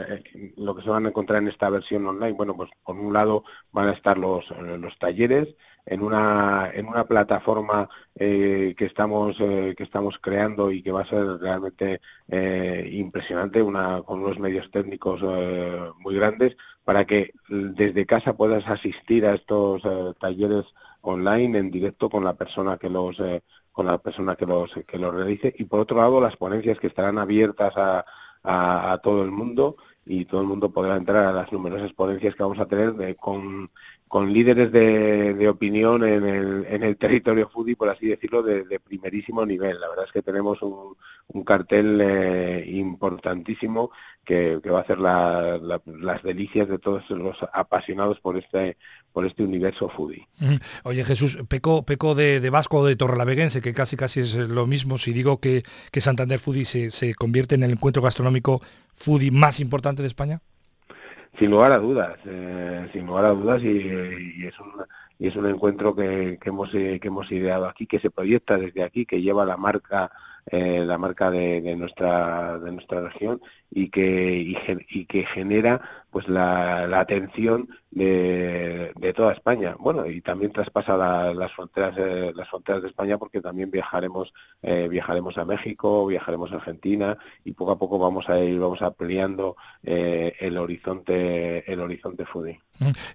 eh, 0.09 0.53
lo 0.57 0.75
que 0.75 0.83
se 0.83 0.89
van 0.89 1.05
a 1.05 1.09
encontrar 1.09 1.41
en 1.41 1.49
esta 1.49 1.69
versión 1.69 2.05
online? 2.05 2.33
Bueno, 2.33 2.55
pues 2.55 2.69
por 2.83 2.95
un 2.95 3.13
lado 3.13 3.43
van 3.71 3.89
a 3.89 3.93
estar 3.93 4.17
los, 4.17 4.49
los 4.49 4.97
talleres 4.97 5.55
en 5.85 6.01
una 6.01 6.71
en 6.73 6.87
una 6.87 7.05
plataforma 7.05 7.89
eh, 8.15 8.73
que 8.77 8.85
estamos 8.85 9.37
que 9.37 9.75
estamos 9.77 10.19
creando 10.19 10.71
y 10.71 10.81
que 10.81 10.91
va 10.91 11.01
a 11.01 11.05
ser 11.05 11.25
realmente 11.39 12.01
impresionante, 12.91 13.61
una 13.61 14.01
con 14.01 14.21
unos 14.21 14.39
medios 14.39 14.69
técnicos 14.71 15.21
muy 15.99 16.15
grandes 16.15 16.57
para 16.83 17.05
que 17.05 17.33
desde 17.49 18.05
casa 18.05 18.35
puedas 18.37 18.67
asistir 18.67 19.25
a 19.25 19.35
estos 19.35 19.83
talleres 20.19 20.65
online 21.01 21.59
en 21.59 21.71
directo 21.71 22.09
con 22.09 22.23
la 22.23 22.33
persona 22.35 22.77
que 22.77 22.89
los 22.89 23.21
con 23.75 23.85
la 23.87 23.97
persona 23.97 24.35
que 24.35 24.45
los, 24.45 24.71
que 24.87 24.97
los 24.97 25.13
realice. 25.13 25.53
Y 25.57 25.65
por 25.65 25.81
otro 25.81 25.97
lado 25.97 26.21
las 26.21 26.37
ponencias 26.37 26.79
que 26.79 26.87
estarán 26.87 27.17
abiertas 27.17 27.73
a, 27.75 28.05
a, 28.45 28.97
todo 29.03 29.23
el 29.23 29.31
mundo 29.31 29.75
y 30.05 30.25
todo 30.25 30.41
el 30.41 30.47
mundo 30.47 30.71
podrá 30.71 30.95
entrar 30.95 31.25
a 31.25 31.33
las 31.33 31.51
numerosas 31.51 31.91
ponencias 31.93 32.35
que 32.35 32.43
vamos 32.43 32.59
a 32.59 32.67
tener 32.67 33.15
con, 33.17 33.69
con 34.07 34.31
líderes 34.31 34.71
de, 34.71 35.33
de, 35.33 35.49
opinión 35.49 36.03
en 36.03 36.25
el, 36.25 36.65
en 36.69 36.83
el 36.83 36.95
territorio 36.95 37.49
foodie, 37.49 37.75
por 37.75 37.89
así 37.89 38.07
decirlo, 38.07 38.43
de, 38.43 38.79
primerísimo 38.79 39.45
nivel. 39.45 39.79
La 39.79 39.89
verdad 39.89 40.05
es 40.05 40.11
que 40.11 40.21
tenemos 40.21 40.61
un, 40.61 40.95
un 41.27 41.43
cartel 41.43 41.99
eh, 42.01 42.65
importantísimo 42.67 43.91
que, 44.23 44.57
va 44.57 44.79
a 44.79 44.81
hacer 44.81 44.99
la, 44.99 45.59
las 45.85 46.23
delicias 46.23 46.67
de 46.67 46.79
todos 46.79 47.09
los 47.09 47.37
apasionados 47.53 48.19
por 48.19 48.37
este 48.37 48.77
por 49.11 49.25
este 49.25 49.43
universo 49.43 49.87
foodie. 49.87 50.27
Oye 50.83 51.05
Jesús, 51.05 51.37
peco, 51.47 51.83
peco 51.83 52.15
de, 52.15 52.41
de 52.41 52.49
Vasco 52.49 52.79
o 52.79 52.85
de 52.85 52.97
Torrelaveguense, 52.97 53.61
que 53.61 53.73
casi 53.73 53.95
casi 53.95 54.19
es 54.19 54.35
lo 54.35 54.67
mismo, 54.67 54.97
si 54.97 55.13
digo 55.13 55.39
que, 55.39 55.63
que 55.91 56.01
Santander 56.01 56.37
Foodie 56.37 56.65
se, 56.65 56.91
se 56.91 57.15
convierte 57.15 57.55
en 57.55 57.63
el 57.63 57.71
encuentro 57.71 58.01
gastronómico 58.01 58.61
foodie 58.93 59.31
más 59.31 59.61
importante 59.61 60.01
de 60.01 60.09
España. 60.09 60.41
Sin 61.37 61.51
lugar 61.51 61.71
a 61.71 61.79
dudas, 61.79 62.17
eh, 62.25 62.89
sin 62.93 63.05
lugar 63.05 63.25
a 63.25 63.29
dudas 63.29 63.61
y, 63.61 64.45
es 64.45 64.59
un 64.59 64.85
y 65.17 65.27
es 65.27 65.35
un 65.35 65.45
encuentro 65.47 65.95
que, 65.95 66.37
que 66.41 66.49
hemos 66.49 66.71
que 66.71 66.99
hemos 67.01 67.31
ideado 67.31 67.67
aquí, 67.67 67.87
que 67.87 67.99
se 67.99 68.11
proyecta 68.11 68.57
desde 68.57 68.83
aquí, 68.83 69.05
que 69.05 69.21
lleva 69.21 69.45
la 69.45 69.57
marca 69.57 70.11
eh, 70.47 70.83
la 70.85 70.99
marca 70.99 71.31
de, 71.31 71.59
de, 71.61 71.75
nuestra 71.75 72.59
de 72.59 72.71
nuestra 72.71 73.01
región 73.01 73.41
y 73.71 73.89
que 73.89 74.37
y, 74.37 75.05
que 75.05 75.23
genera 75.23 76.04
pues 76.15 76.29
la, 76.29 76.97
atención 76.97 77.67
de, 77.91 78.93
toda 79.13 79.33
España. 79.33 79.75
Bueno 79.77 80.05
y 80.05 80.21
también 80.21 80.53
traspasa 80.53 80.95
las 81.33 81.51
fronteras 81.51 81.93
las 82.33 82.49
fronteras 82.49 82.81
de 82.83 82.87
España 82.87 83.17
porque 83.17 83.41
también 83.41 83.69
viajaremos 83.69 84.33
eh, 84.61 84.87
viajaremos 84.89 85.37
a 85.37 85.43
México 85.43 86.07
viajaremos 86.07 86.53
a 86.53 86.55
Argentina 86.55 87.17
y 87.43 87.51
poco 87.51 87.73
a 87.73 87.77
poco 87.77 87.99
vamos 87.99 88.29
a 88.29 88.39
ir 88.39 88.59
vamos 88.59 88.81
ampliando 88.81 89.57
eh, 89.83 90.33
el 90.39 90.57
horizonte 90.57 91.69
el 91.69 91.81
horizonte 91.81 92.25
foodie. 92.25 92.61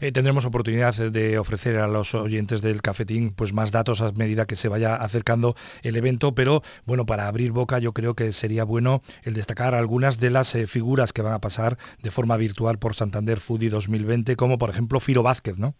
Eh, 0.00 0.12
tendremos 0.12 0.46
oportunidad 0.46 0.94
de 0.94 1.38
ofrecer 1.38 1.76
a 1.76 1.86
los 1.86 2.14
oyentes 2.14 2.62
del 2.62 2.80
cafetín 2.80 3.32
pues 3.34 3.52
más 3.52 3.72
datos 3.72 4.00
a 4.00 4.12
medida 4.12 4.46
que 4.46 4.56
se 4.56 4.68
vaya 4.68 4.96
acercando 4.96 5.54
el 5.82 5.96
evento 5.96 6.34
pero 6.34 6.62
bueno 6.86 7.06
para 7.06 7.28
abrir 7.28 7.52
boca 7.52 7.78
yo 7.78 7.92
creo 7.92 8.14
que 8.14 8.32
sería 8.32 8.64
bueno 8.64 9.00
el 9.22 9.34
destacar 9.34 9.74
algunas 9.74 10.20
de 10.20 10.30
las 10.30 10.52
figuras 10.66 11.12
que 11.12 11.22
van 11.22 11.34
a 11.34 11.40
pasar 11.40 11.76
de 12.02 12.10
forma 12.10 12.36
virtual 12.38 12.78
por 12.78 12.89
Santander 12.94 13.40
Foodie 13.40 13.70
2020, 13.70 14.36
como 14.36 14.58
por 14.58 14.70
ejemplo 14.70 15.00
Firo 15.00 15.22
Vázquez, 15.22 15.58
¿no? 15.58 15.74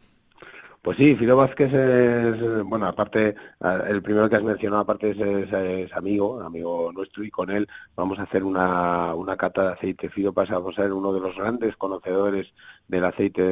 Pues 0.83 0.97
sí, 0.97 1.15
Firo 1.15 1.37
Vázquez 1.37 1.71
es, 1.75 2.63
bueno, 2.65 2.87
aparte, 2.87 3.35
el 3.89 4.01
primero 4.01 4.31
que 4.31 4.37
has 4.37 4.43
mencionado, 4.43 4.81
aparte 4.81 5.11
es, 5.11 5.93
amigo, 5.93 6.41
amigo 6.41 6.91
nuestro, 6.91 7.23
y 7.23 7.31
con 7.31 7.51
él 7.51 7.69
vamos 7.95 8.19
a 8.19 8.23
hacer 8.23 8.43
una, 8.45 9.15
una 9.15 9.37
cata 9.37 9.63
de 9.63 9.73
aceite. 9.75 10.09
Firo 10.09 10.33
pasa 10.33 10.57
a 10.57 10.73
ser 10.73 10.95
uno 10.95 11.13
de 11.13 11.21
los 11.21 11.37
grandes 11.37 11.77
conocedores 11.77 12.47
del 12.89 13.05
aceite 13.05 13.43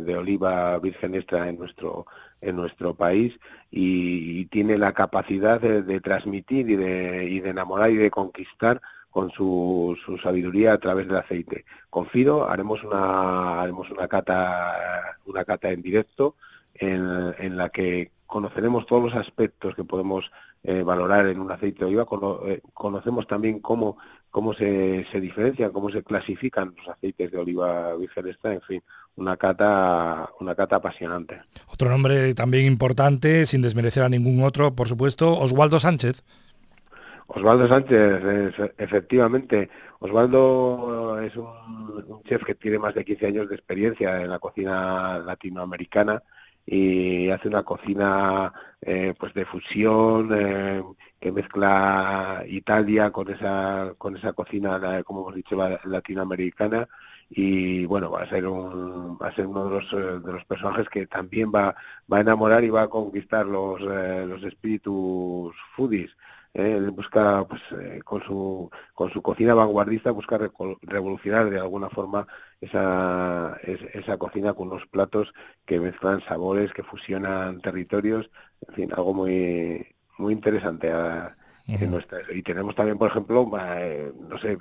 de, 0.00 0.16
oliva 0.16 0.78
virgen 0.78 1.14
extra 1.14 1.46
en 1.46 1.58
nuestro, 1.58 2.06
en 2.40 2.56
nuestro 2.56 2.94
país 2.94 3.34
y, 3.70 4.46
tiene 4.46 4.78
la 4.78 4.92
capacidad 4.92 5.60
de, 5.60 6.00
transmitir 6.00 6.70
y 6.70 6.76
de, 6.76 7.26
y 7.28 7.40
de 7.40 7.50
enamorar 7.50 7.90
y 7.90 7.96
de 7.96 8.10
conquistar 8.10 8.80
con 9.16 9.30
su, 9.30 9.96
su, 10.04 10.18
sabiduría 10.18 10.74
a 10.74 10.78
través 10.78 11.08
del 11.08 11.16
aceite. 11.16 11.64
Con 11.88 12.04
Fido 12.04 12.50
haremos 12.50 12.84
una 12.84 13.62
haremos 13.62 13.90
una 13.90 14.06
cata 14.08 15.16
una 15.24 15.42
cata 15.42 15.70
en 15.70 15.80
directo 15.80 16.36
en, 16.74 17.34
en 17.38 17.56
la 17.56 17.70
que 17.70 18.10
conoceremos 18.26 18.84
todos 18.84 19.04
los 19.04 19.14
aspectos 19.14 19.74
que 19.74 19.84
podemos 19.84 20.30
eh, 20.64 20.82
valorar 20.82 21.26
en 21.28 21.40
un 21.40 21.50
aceite 21.50 21.78
de 21.78 21.84
oliva, 21.86 22.06
eh, 22.46 22.60
conocemos 22.74 23.26
también 23.26 23.60
cómo, 23.60 23.96
cómo 24.30 24.52
se, 24.52 25.06
se, 25.10 25.18
diferencian, 25.18 25.72
cómo 25.72 25.88
se 25.88 26.02
clasifican 26.02 26.74
los 26.76 26.86
aceites 26.88 27.30
de 27.30 27.38
oliva 27.38 27.96
virgen 27.96 28.26
extra, 28.26 28.52
en 28.52 28.60
fin, 28.60 28.82
una 29.14 29.38
cata, 29.38 30.28
una 30.40 30.54
cata 30.54 30.76
apasionante. 30.76 31.40
Otro 31.68 31.88
nombre 31.88 32.34
también 32.34 32.66
importante, 32.66 33.46
sin 33.46 33.62
desmerecer 33.62 34.02
a 34.02 34.10
ningún 34.10 34.42
otro, 34.42 34.74
por 34.74 34.88
supuesto, 34.88 35.38
Oswaldo 35.38 35.80
Sánchez. 35.80 36.22
Osvaldo 37.28 37.68
Sánchez, 37.68 38.72
efectivamente. 38.78 39.68
Osvaldo 39.98 41.20
es 41.20 41.36
un, 41.36 42.22
chef 42.24 42.44
que 42.44 42.54
tiene 42.54 42.78
más 42.78 42.94
de 42.94 43.04
15 43.04 43.26
años 43.26 43.48
de 43.48 43.54
experiencia 43.54 44.20
en 44.20 44.30
la 44.30 44.38
cocina 44.38 45.18
latinoamericana 45.18 46.22
y 46.64 47.30
hace 47.30 47.48
una 47.48 47.62
cocina 47.62 48.52
eh, 48.80 49.14
pues 49.18 49.32
de 49.34 49.44
fusión 49.46 50.30
eh, 50.32 50.82
que 51.20 51.30
mezcla 51.30 52.44
Italia 52.48 53.10
con 53.12 53.30
esa 53.30 53.94
con 53.96 54.16
esa 54.16 54.32
cocina 54.32 55.02
como 55.04 55.20
hemos 55.20 55.34
dicho 55.36 55.56
latinoamericana 55.84 56.88
y 57.30 57.86
bueno 57.86 58.10
va 58.10 58.22
a 58.22 58.28
ser 58.28 58.46
un 58.48 59.16
va 59.22 59.28
a 59.28 59.34
ser 59.34 59.46
uno 59.46 59.64
de 59.66 59.70
los, 59.70 59.92
eh, 59.92 60.18
de 60.18 60.32
los 60.32 60.44
personajes 60.44 60.88
que 60.88 61.06
también 61.06 61.52
va 61.54 61.76
va 62.12 62.18
a 62.18 62.22
enamorar 62.22 62.64
y 62.64 62.70
va 62.70 62.82
a 62.82 62.88
conquistar 62.88 63.46
los 63.46 63.80
los 63.80 64.42
espíritus 64.42 65.54
foodies 65.76 66.10
él 66.56 66.90
busca, 66.90 67.44
pues, 67.46 67.62
eh, 67.80 68.00
con, 68.04 68.22
su, 68.22 68.70
con 68.94 69.10
su 69.10 69.22
cocina 69.22 69.54
vanguardista, 69.54 70.10
busca 70.10 70.38
revolucionar 70.82 71.50
de 71.50 71.60
alguna 71.60 71.90
forma 71.90 72.26
esa, 72.60 73.58
esa 73.62 74.16
cocina 74.16 74.54
con 74.54 74.68
unos 74.68 74.86
platos 74.86 75.32
que 75.64 75.78
mezclan 75.78 76.22
sabores, 76.22 76.72
que 76.72 76.82
fusionan 76.82 77.60
territorios, 77.60 78.30
en 78.68 78.74
fin, 78.74 78.92
algo 78.96 79.14
muy, 79.14 79.86
muy 80.18 80.32
interesante 80.32 80.90
a, 80.90 81.36
en 81.66 81.90
nuestra, 81.90 82.20
y 82.32 82.42
tenemos 82.42 82.74
también, 82.74 82.96
por 82.96 83.10
ejemplo, 83.10 83.50
eh, 83.76 84.12
no 84.28 84.38
sé, 84.38 84.56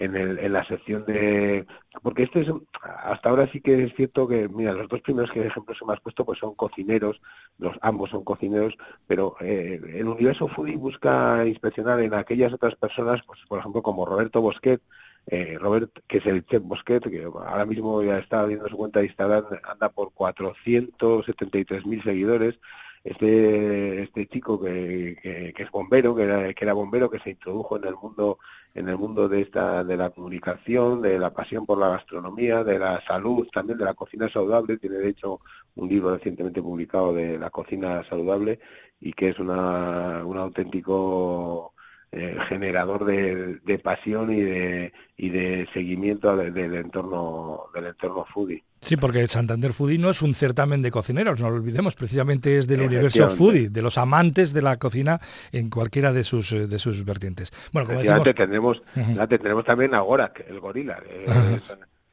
en, 0.00 0.16
el, 0.16 0.38
en 0.38 0.52
la 0.52 0.64
sección 0.64 1.04
de... 1.04 1.66
Porque 2.02 2.24
este 2.24 2.40
es, 2.40 2.48
hasta 2.82 3.28
ahora 3.28 3.46
sí 3.52 3.60
que 3.60 3.84
es 3.84 3.94
cierto 3.94 4.26
que, 4.26 4.48
mira, 4.48 4.72
los 4.72 4.88
dos 4.88 5.02
primeros 5.02 5.30
que 5.30 5.46
ejemplos 5.46 5.78
que 5.78 5.84
me 5.84 5.92
has 5.92 6.00
puesto 6.00 6.24
pues 6.24 6.38
son 6.38 6.54
cocineros, 6.54 7.20
los 7.58 7.76
ambos 7.82 8.10
son 8.10 8.24
cocineros, 8.24 8.76
pero 9.06 9.36
eh, 9.40 9.78
el 9.94 10.08
universo 10.08 10.48
foodie 10.48 10.76
busca 10.76 11.46
inspeccionar 11.46 12.00
en 12.00 12.14
aquellas 12.14 12.52
otras 12.52 12.74
personas, 12.76 13.22
pues 13.26 13.40
por 13.46 13.58
ejemplo 13.58 13.82
como 13.82 14.06
Roberto 14.06 14.40
Bosquet, 14.40 14.80
eh, 15.26 15.58
Robert, 15.60 15.90
que 16.08 16.18
es 16.18 16.26
el 16.26 16.46
chef 16.46 16.62
Bosquet, 16.62 17.02
que 17.10 17.24
ahora 17.24 17.66
mismo 17.66 18.02
ya 18.02 18.18
está 18.18 18.46
viendo 18.46 18.68
su 18.68 18.76
cuenta 18.78 19.00
de 19.00 19.06
Instagram, 19.06 19.44
anda 19.64 19.90
por 19.90 20.12
473 20.14 21.84
mil 21.84 22.02
seguidores, 22.02 22.58
este 23.04 24.02
este 24.02 24.26
chico 24.26 24.60
que, 24.60 25.16
que, 25.22 25.62
es 25.62 25.70
bombero 25.70 26.14
que 26.14 26.24
era, 26.24 26.52
que 26.52 26.64
era 26.64 26.74
bombero 26.74 27.08
que 27.10 27.18
se 27.20 27.30
introdujo 27.30 27.76
en 27.78 27.84
el 27.84 27.94
mundo 27.94 28.38
en 28.74 28.88
el 28.88 28.98
mundo 28.98 29.28
de 29.28 29.40
esta 29.42 29.84
de 29.84 29.96
la 29.96 30.10
comunicación 30.10 31.00
de 31.02 31.18
la 31.18 31.32
pasión 31.32 31.64
por 31.66 31.78
la 31.78 31.88
gastronomía 31.88 32.62
de 32.62 32.78
la 32.78 33.02
salud 33.06 33.48
también 33.52 33.78
de 33.78 33.86
la 33.86 33.94
cocina 33.94 34.28
saludable 34.28 34.76
tiene 34.76 34.96
de 34.98 35.08
hecho 35.08 35.40
un 35.76 35.88
libro 35.88 36.14
recientemente 36.14 36.62
publicado 36.62 37.14
de 37.14 37.38
la 37.38 37.50
cocina 37.50 38.04
saludable 38.08 38.60
y 39.00 39.12
que 39.14 39.30
es 39.30 39.38
una 39.38 40.22
un 40.24 40.36
auténtico 40.36 41.72
eh, 42.12 42.36
generador 42.48 43.04
de, 43.04 43.60
de, 43.60 43.78
pasión 43.78 44.32
y 44.32 44.40
de, 44.40 44.92
y 45.16 45.28
de 45.30 45.68
seguimiento 45.72 46.36
del 46.36 46.74
entorno 46.74 47.66
del 47.72 47.86
entorno 47.86 48.24
foodie. 48.24 48.64
Sí, 48.82 48.96
porque 48.96 49.28
Santander 49.28 49.72
Foodie 49.72 49.98
no 49.98 50.10
es 50.10 50.22
un 50.22 50.34
certamen 50.34 50.80
de 50.80 50.90
cocineros, 50.90 51.40
no 51.40 51.50
lo 51.50 51.56
olvidemos, 51.56 51.94
precisamente 51.94 52.56
es 52.56 52.66
del 52.66 52.80
universo 52.80 53.28
foodie, 53.28 53.68
de 53.68 53.82
los 53.82 53.98
amantes 53.98 54.54
de 54.54 54.62
la 54.62 54.78
cocina 54.78 55.20
en 55.52 55.68
cualquiera 55.68 56.12
de 56.12 56.24
sus 56.24 56.50
de 56.50 56.78
sus 56.78 57.04
vertientes. 57.04 57.52
Bueno, 57.72 57.88
como 57.88 58.00
decimos... 58.00 58.34
tendremos, 58.34 58.82
tendremos 59.28 59.64
también 59.64 59.94
a 59.94 60.00
Gorak, 60.00 60.44
el 60.48 60.60
gorila, 60.60 60.98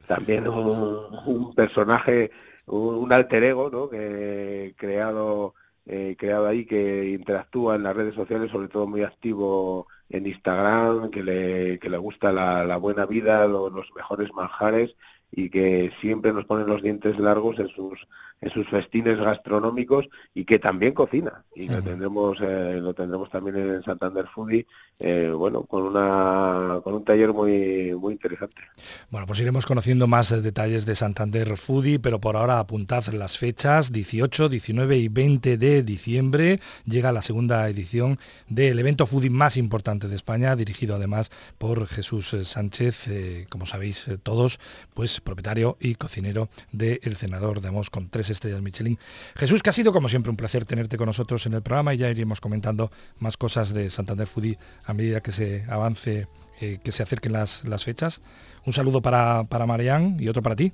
también 0.06 0.46
un, 0.46 1.06
un, 1.26 1.54
personaje, 1.54 2.30
un, 2.66 3.12
alter 3.12 3.44
ego, 3.44 3.70
¿no? 3.70 3.88
que 3.88 4.74
creado 4.76 5.54
eh, 5.86 6.16
creado 6.18 6.46
ahí 6.46 6.66
que 6.66 7.08
interactúa 7.12 7.76
en 7.76 7.82
las 7.82 7.96
redes 7.96 8.14
sociales, 8.14 8.50
sobre 8.50 8.68
todo 8.68 8.86
muy 8.86 9.02
activo 9.04 9.86
en 10.10 10.26
Instagram, 10.26 11.10
que 11.10 11.22
le, 11.22 11.78
que 11.78 11.88
le 11.88 11.96
gusta 11.96 12.30
la, 12.30 12.76
buena 12.76 13.06
vida, 13.06 13.46
los 13.46 13.90
mejores 13.96 14.30
manjares 14.34 14.94
y 15.30 15.50
que 15.50 15.92
siempre 16.00 16.32
nos 16.32 16.44
ponen 16.44 16.66
los 16.66 16.82
dientes 16.82 17.18
largos 17.18 17.58
en 17.58 17.68
sus 17.68 18.06
en 18.40 18.50
sus 18.50 18.68
festines 18.68 19.18
gastronómicos 19.18 20.08
y 20.34 20.44
que 20.44 20.58
también 20.58 20.92
cocina. 20.92 21.44
Y 21.54 21.68
lo 21.68 21.82
tendremos 21.82 22.38
eh, 22.40 22.78
lo 22.80 22.94
tendremos 22.94 23.30
también 23.30 23.56
en 23.56 23.82
Santander 23.82 24.26
Foodie 24.32 24.66
eh, 24.98 25.32
bueno 25.34 25.62
con 25.64 25.82
una 25.82 26.80
con 26.84 26.94
un 26.94 27.04
taller 27.04 27.32
muy 27.32 27.94
muy 27.98 28.12
interesante. 28.12 28.56
Bueno 29.10 29.26
pues 29.26 29.40
iremos 29.40 29.66
conociendo 29.66 30.06
más 30.06 30.30
detalles 30.42 30.86
de 30.86 30.94
Santander 30.94 31.56
Foodie 31.56 31.98
pero 31.98 32.20
por 32.20 32.36
ahora 32.36 32.60
apuntad 32.60 33.04
las 33.08 33.38
fechas 33.38 33.92
18 33.92 34.48
19 34.48 34.96
y 34.96 35.08
20 35.08 35.58
de 35.58 35.82
diciembre. 35.82 36.60
Llega 36.84 37.12
la 37.12 37.22
segunda 37.22 37.68
edición 37.68 38.18
del 38.48 38.78
evento 38.78 39.06
foodie 39.06 39.30
más 39.30 39.56
importante 39.56 40.06
de 40.08 40.14
España 40.14 40.54
dirigido 40.54 40.94
además 40.94 41.30
por 41.58 41.86
Jesús 41.86 42.36
Sánchez 42.44 43.08
eh, 43.08 43.46
como 43.50 43.66
sabéis 43.66 44.08
todos 44.22 44.60
pues 44.94 45.20
propietario 45.20 45.76
y 45.80 45.96
cocinero 45.96 46.48
de 46.72 47.00
El 47.02 47.16
Cenador. 47.16 47.60
De 47.60 47.68
Amos 47.68 47.90
con 47.90 48.08
tres 48.08 48.27
estrellas 48.30 48.62
Michelin. 48.62 48.98
Jesús, 49.36 49.62
que 49.62 49.70
ha 49.70 49.72
sido 49.72 49.92
como 49.92 50.08
siempre 50.08 50.30
un 50.30 50.36
placer 50.36 50.64
tenerte 50.64 50.96
con 50.96 51.06
nosotros 51.06 51.46
en 51.46 51.54
el 51.54 51.62
programa 51.62 51.94
y 51.94 51.98
ya 51.98 52.10
iremos 52.10 52.40
comentando 52.40 52.90
más 53.18 53.36
cosas 53.36 53.72
de 53.72 53.90
Santander 53.90 54.26
Foodie 54.26 54.58
a 54.84 54.94
medida 54.94 55.20
que 55.20 55.32
se 55.32 55.64
avance, 55.68 56.28
eh, 56.60 56.78
que 56.82 56.92
se 56.92 57.02
acerquen 57.02 57.32
las, 57.32 57.64
las 57.64 57.84
fechas. 57.84 58.20
Un 58.66 58.72
saludo 58.72 59.00
para, 59.00 59.44
para 59.44 59.66
Marián 59.66 60.16
y 60.18 60.28
otro 60.28 60.42
para 60.42 60.56
ti. 60.56 60.72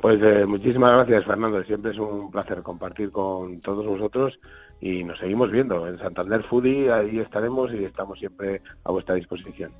Pues 0.00 0.20
eh, 0.22 0.44
muchísimas 0.46 0.92
gracias 0.92 1.24
Fernando, 1.24 1.62
siempre 1.64 1.92
es 1.92 1.98
un 1.98 2.30
placer 2.30 2.62
compartir 2.62 3.10
con 3.10 3.60
todos 3.60 3.86
vosotros 3.86 4.38
y 4.80 5.04
nos 5.04 5.18
seguimos 5.18 5.50
viendo 5.50 5.88
en 5.88 5.98
Santander 5.98 6.42
Foodie, 6.42 6.92
ahí 6.92 7.18
estaremos 7.18 7.72
y 7.72 7.84
estamos 7.84 8.18
siempre 8.18 8.60
a 8.84 8.92
vuestra 8.92 9.14
disposición. 9.14 9.72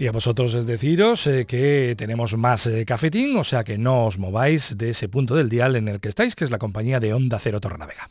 Y 0.00 0.06
a 0.06 0.12
vosotros 0.12 0.64
deciros 0.66 1.26
eh, 1.26 1.44
que 1.44 1.94
tenemos 1.94 2.34
más 2.34 2.66
eh, 2.66 2.86
cafetín, 2.86 3.36
o 3.36 3.44
sea 3.44 3.64
que 3.64 3.76
no 3.76 4.06
os 4.06 4.18
mováis 4.18 4.78
de 4.78 4.88
ese 4.88 5.10
punto 5.10 5.34
del 5.34 5.50
dial 5.50 5.76
en 5.76 5.88
el 5.88 6.00
que 6.00 6.08
estáis, 6.08 6.34
que 6.34 6.44
es 6.44 6.50
la 6.50 6.56
compañía 6.56 7.00
de 7.00 7.12
Onda 7.12 7.38
Cero 7.38 7.60
Torrenavega. 7.60 8.08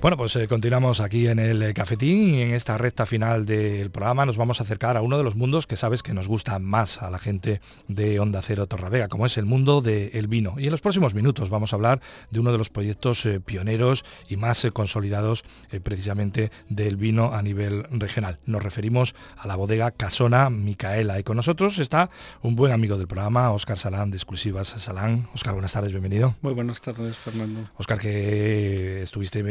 Bueno, 0.00 0.16
pues 0.16 0.34
eh, 0.36 0.48
continuamos 0.48 1.00
aquí 1.00 1.28
en 1.28 1.38
el 1.38 1.62
eh, 1.62 1.74
cafetín 1.74 2.34
y 2.34 2.40
en 2.40 2.54
esta 2.54 2.78
recta 2.78 3.04
final 3.04 3.44
del 3.44 3.90
programa 3.90 4.24
nos 4.24 4.38
vamos 4.38 4.58
a 4.58 4.62
acercar 4.62 4.96
a 4.96 5.02
uno 5.02 5.18
de 5.18 5.24
los 5.24 5.36
mundos 5.36 5.66
que 5.66 5.76
sabes 5.76 6.02
que 6.02 6.14
nos 6.14 6.26
gusta 6.26 6.58
más 6.58 7.02
a 7.02 7.10
la 7.10 7.18
gente 7.18 7.60
de 7.86 8.18
Onda 8.18 8.40
Cero 8.40 8.66
Torravega, 8.66 9.08
como 9.08 9.26
es 9.26 9.36
el 9.36 9.44
mundo 9.44 9.82
del 9.82 10.26
vino. 10.26 10.54
Y 10.56 10.64
en 10.64 10.70
los 10.70 10.80
próximos 10.80 11.12
minutos 11.12 11.50
vamos 11.50 11.74
a 11.74 11.76
hablar 11.76 12.00
de 12.30 12.40
uno 12.40 12.50
de 12.50 12.56
los 12.56 12.70
proyectos 12.70 13.26
eh, 13.26 13.40
pioneros 13.40 14.06
y 14.26 14.38
más 14.38 14.66
consolidados 14.72 15.44
precisamente 15.82 16.50
del 16.70 16.96
vino 16.96 17.34
a 17.34 17.42
nivel 17.42 17.84
regional. 17.90 18.38
Nos 18.46 18.62
referimos 18.62 19.14
a 19.36 19.46
la 19.46 19.56
bodega 19.56 19.90
Casona 19.90 20.48
Micaela 20.48 21.20
y 21.20 21.24
con 21.24 21.36
nosotros 21.36 21.78
está 21.78 22.08
un 22.40 22.56
buen 22.56 22.72
amigo 22.72 22.96
del 22.96 23.06
programa, 23.06 23.50
Óscar 23.50 23.76
Salán 23.76 24.10
de 24.10 24.16
Exclusivas 24.16 24.68
Salán. 24.68 25.28
Óscar, 25.34 25.52
buenas 25.52 25.74
tardes, 25.74 25.90
bienvenido. 25.92 26.36
Muy 26.40 26.54
buenas 26.54 26.80
tardes, 26.80 27.18
Fernando. 27.18 27.68
Óscar, 27.76 27.98
que 27.98 29.02
estuviste 29.02 29.42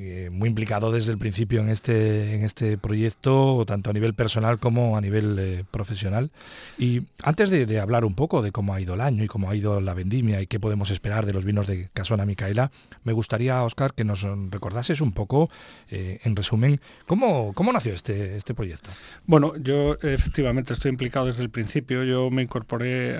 eh, 0.00 0.30
muy 0.30 0.48
implicado 0.48 0.92
desde 0.92 1.12
el 1.12 1.18
principio 1.18 1.60
en 1.60 1.68
este, 1.68 2.34
en 2.34 2.42
este 2.42 2.78
proyecto, 2.78 3.64
tanto 3.66 3.90
a 3.90 3.92
nivel 3.92 4.14
personal 4.14 4.58
como 4.58 4.96
a 4.96 5.00
nivel 5.00 5.38
eh, 5.38 5.64
profesional. 5.70 6.30
Y 6.78 7.06
antes 7.22 7.50
de, 7.50 7.80
hablar 7.80 8.04
un 8.04 8.14
poco 8.14 8.42
de 8.42 8.52
cómo 8.52 8.74
ha 8.74 8.80
ido 8.80 8.94
el 8.94 9.00
año 9.00 9.24
y 9.24 9.28
cómo 9.28 9.50
ha 9.50 9.56
ido 9.56 9.80
la 9.80 9.94
vendimia 9.94 10.40
y 10.40 10.46
qué 10.46 10.60
podemos 10.60 10.90
esperar 10.90 11.26
de 11.26 11.32
los 11.32 11.44
vinos 11.44 11.66
de 11.66 11.88
Casona 11.92 12.26
Micaela, 12.26 12.70
me 13.04 13.12
gustaría, 13.12 13.62
Oscar, 13.62 13.94
que 13.94 14.04
nos 14.04 14.22
recordases 14.50 15.00
un 15.00 15.12
poco, 15.12 15.50
eh, 15.90 16.20
en 16.24 16.36
resumen, 16.36 16.80
cómo, 17.06 17.52
cómo 17.54 17.72
nació 17.72 17.94
este, 17.94 18.36
este 18.36 18.54
proyecto. 18.54 18.90
Bueno, 19.26 19.56
yo 19.56 19.94
efectivamente 20.02 20.72
estoy 20.72 20.90
implicado 20.90 21.26
desde 21.26 21.42
el 21.42 21.50
principio. 21.50 22.04
Yo 22.04 22.30
me 22.30 22.42
incorporé 22.42 23.18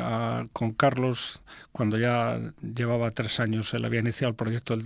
con 0.52 0.72
Carlos 0.72 1.42
cuando 1.72 1.98
ya 1.98 2.38
llevaba 2.62 3.10
tres 3.10 3.40
años, 3.40 3.72
él 3.74 3.84
había 3.84 4.00
iniciado 4.00 4.30
el 4.30 4.36
proyecto 4.36 4.76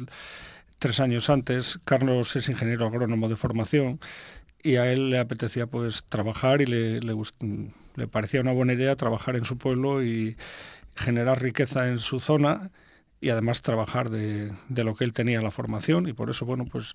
tres 0.78 1.00
años 1.00 1.30
antes. 1.30 1.78
Carlos 1.84 2.36
es 2.36 2.48
ingeniero 2.48 2.86
agrónomo 2.86 3.28
de 3.28 3.36
formación 3.36 4.00
y 4.62 4.76
a 4.76 4.92
él 4.92 5.10
le 5.10 5.18
apetecía 5.18 5.66
pues 5.66 6.04
trabajar 6.08 6.60
y 6.60 6.66
le, 6.66 7.00
le, 7.00 8.08
parecía 8.08 8.40
una 8.40 8.52
buena 8.52 8.72
idea 8.72 8.96
trabajar 8.96 9.36
en 9.36 9.44
su 9.44 9.58
pueblo 9.58 10.02
y 10.02 10.36
generar 10.94 11.40
riqueza 11.40 11.88
en 11.88 11.98
su 11.98 12.20
zona 12.20 12.70
y 13.20 13.30
además 13.30 13.62
trabajar 13.62 14.10
de, 14.10 14.52
lo 14.68 14.94
que 14.94 15.04
él 15.04 15.12
tenía 15.12 15.40
la 15.40 15.50
formación 15.50 16.08
y 16.08 16.12
por 16.12 16.30
eso 16.30 16.44
bueno 16.46 16.64
pues 16.64 16.94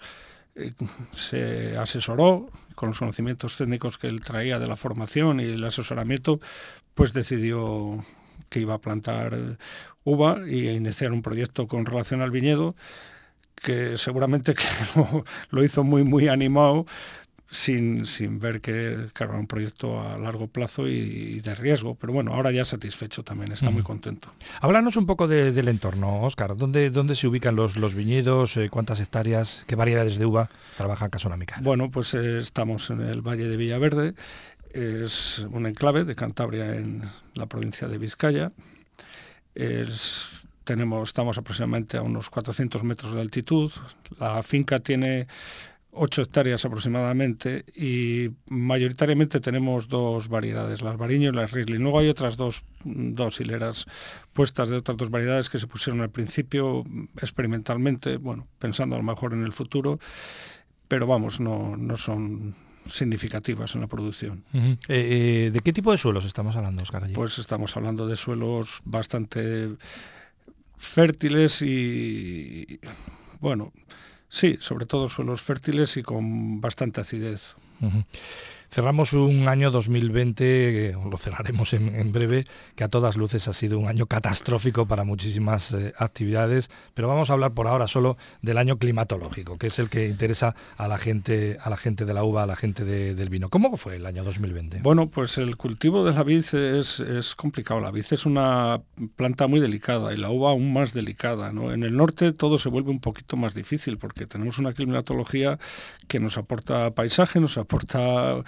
eh, 0.55 0.73
se 1.13 1.77
asesoró 1.77 2.49
con 2.75 2.89
los 2.89 2.99
conocimientos 2.99 3.57
técnicos 3.57 3.97
que 3.97 4.07
él 4.07 4.21
traía 4.21 4.59
de 4.59 4.67
la 4.67 4.75
formación 4.75 5.39
y 5.39 5.45
el 5.45 5.63
asesoramiento 5.63 6.39
pues 6.93 7.13
decidió 7.13 8.03
que 8.49 8.59
iba 8.59 8.73
a 8.73 8.81
plantar 8.81 9.57
uva 10.03 10.41
y 10.45 10.67
iniciar 10.69 11.13
un 11.13 11.21
proyecto 11.21 11.67
con 11.67 11.85
relación 11.85 12.21
al 12.21 12.31
viñedo 12.31 12.75
que 13.61 13.97
seguramente 13.97 14.53
que 14.53 14.63
lo, 15.51 15.63
hizo 15.63 15.83
muy, 15.83 16.03
muy 16.03 16.27
animado, 16.27 16.85
sin, 17.49 18.05
sin, 18.05 18.39
ver 18.39 18.61
que 18.61 19.09
era 19.19 19.37
un 19.37 19.45
proyecto 19.45 20.01
a 20.01 20.17
largo 20.17 20.47
plazo 20.47 20.87
y, 20.87 21.41
de 21.41 21.53
riesgo. 21.53 21.95
Pero 21.95 22.13
bueno, 22.13 22.33
ahora 22.33 22.51
ya 22.51 22.63
satisfecho 22.63 23.23
también, 23.23 23.51
está 23.51 23.69
muy 23.69 23.83
contento. 23.83 24.29
Háblanos 24.61 24.95
un 24.95 25.05
poco 25.05 25.27
del 25.27 25.67
entorno, 25.67 26.21
Óscar. 26.21 26.55
¿Dónde, 26.55 26.89
¿Dónde 26.89 27.15
se 27.15 27.27
ubican 27.27 27.55
los, 27.55 27.75
los 27.75 27.93
viñedos? 27.93 28.55
Eh, 28.55 28.69
¿Cuántas 28.69 29.01
hectáreas? 29.01 29.65
¿Qué 29.67 29.75
variedades 29.75 30.17
de 30.17 30.25
uva 30.25 30.49
trabaja 30.77 31.09
Casonamica? 31.09 31.57
Bueno, 31.61 31.91
pues 31.91 32.13
eh, 32.13 32.39
estamos 32.39 32.89
en 32.89 33.01
el 33.01 33.21
Valle 33.21 33.47
de 33.47 33.57
Villaverde. 33.57 34.13
Es 34.71 35.39
un 35.51 35.65
enclave 35.65 36.05
de 36.05 36.15
Cantabria 36.15 36.77
en 36.77 37.03
la 37.33 37.47
provincia 37.47 37.89
de 37.89 37.97
Vizcaya. 37.97 38.51
Es 39.53 40.40
tenemos, 40.63 41.09
estamos 41.09 41.37
aproximadamente 41.37 41.97
a 41.97 42.01
unos 42.01 42.29
400 42.29 42.83
metros 42.83 43.13
de 43.13 43.21
altitud. 43.21 43.71
La 44.19 44.43
finca 44.43 44.79
tiene 44.79 45.27
8 45.91 46.21
hectáreas 46.21 46.63
aproximadamente 46.63 47.65
y 47.75 48.29
mayoritariamente 48.49 49.39
tenemos 49.39 49.89
dos 49.89 50.29
variedades, 50.29 50.81
las 50.81 50.97
Bariño 50.97 51.29
y 51.29 51.33
las 51.33 51.51
Riesling. 51.51 51.81
Luego 51.81 51.99
hay 51.99 52.07
otras 52.07 52.37
dos, 52.37 52.63
dos 52.83 53.39
hileras 53.41 53.85
puestas 54.33 54.69
de 54.69 54.77
otras 54.77 54.97
dos 54.97 55.09
variedades 55.09 55.49
que 55.49 55.59
se 55.59 55.67
pusieron 55.67 56.01
al 56.01 56.09
principio 56.09 56.83
experimentalmente, 57.17 58.17
bueno, 58.17 58.47
pensando 58.59 58.95
a 58.95 58.99
lo 58.99 59.03
mejor 59.03 59.33
en 59.33 59.43
el 59.43 59.51
futuro, 59.51 59.99
pero 60.87 61.07
vamos, 61.07 61.39
no, 61.39 61.75
no 61.75 61.97
son 61.97 62.55
significativas 62.87 63.75
en 63.75 63.81
la 63.81 63.87
producción. 63.87 64.43
Eh, 64.53 64.77
eh, 64.87 65.51
¿De 65.51 65.59
qué 65.59 65.73
tipo 65.73 65.91
de 65.91 65.97
suelos 65.97 66.25
estamos 66.25 66.55
hablando, 66.55 66.81
Oscar? 66.81 67.03
Pues 67.13 67.37
estamos 67.37 67.75
hablando 67.75 68.07
de 68.07 68.15
suelos 68.15 68.81
bastante 68.85 69.69
fértiles 70.87 71.61
y, 71.61 72.79
bueno, 73.39 73.71
sí, 74.29 74.57
sobre 74.59 74.85
todo 74.85 75.09
suelos 75.09 75.41
fértiles 75.41 75.97
y 75.97 76.03
con 76.03 76.61
bastante 76.61 77.01
acidez. 77.01 77.55
Cerramos 78.73 79.11
un 79.11 79.49
año 79.49 79.69
2020, 79.69 80.95
lo 81.09 81.17
cerraremos 81.17 81.73
en, 81.73 82.13
breve, 82.13 82.45
que 82.77 82.85
a 82.85 82.87
todas 82.87 83.17
luces 83.17 83.49
ha 83.49 83.53
sido 83.53 83.77
un 83.77 83.89
año 83.89 84.05
catastrófico 84.05 84.85
para 84.85 85.03
muchísimas 85.03 85.73
eh, 85.73 85.93
actividades, 85.97 86.69
pero 86.93 87.09
vamos 87.09 87.29
a 87.29 87.33
hablar 87.33 87.51
por 87.51 87.67
ahora 87.67 87.89
solo 87.89 88.15
del 88.41 88.57
año 88.57 88.77
climatológico, 88.77 89.57
que 89.57 89.67
es 89.67 89.77
el 89.79 89.89
que 89.89 90.07
interesa 90.07 90.55
a 90.77 90.87
la 90.87 90.97
gente, 90.97 91.57
a 91.61 91.69
la 91.69 91.75
gente 91.75 92.05
de 92.05 92.13
la 92.13 92.23
uva, 92.23 92.43
a 92.43 92.45
la 92.45 92.55
gente 92.55 92.85
del 92.85 93.27
vino. 93.27 93.49
¿Cómo 93.49 93.75
fue 93.75 93.97
el 93.97 94.05
año 94.05 94.23
2020? 94.23 94.79
Bueno, 94.83 95.09
pues 95.09 95.37
el 95.37 95.57
cultivo 95.57 96.05
de 96.05 96.13
la 96.13 96.23
vid 96.23 96.45
es, 96.55 97.01
es 97.01 97.35
complicado. 97.35 97.81
La 97.81 97.91
vid 97.91 98.05
es 98.09 98.25
una 98.25 98.79
planta 99.17 99.47
muy 99.47 99.59
delicada 99.59 100.13
y 100.13 100.17
la 100.17 100.29
uva 100.29 100.51
aún 100.51 100.71
más 100.71 100.93
delicada. 100.93 101.49
En 101.49 101.83
el 101.83 101.97
norte 101.97 102.31
todo 102.31 102.57
se 102.57 102.69
vuelve 102.69 102.91
un 102.91 103.01
poquito 103.01 103.35
más 103.35 103.53
difícil 103.53 103.97
porque 103.97 104.27
tenemos 104.27 104.59
una 104.59 104.71
climatología 104.71 105.59
que 106.07 106.21
nos 106.21 106.37
aporta 106.37 106.91
paisaje, 106.91 107.41
nos 107.41 107.57
aporta 107.57 108.41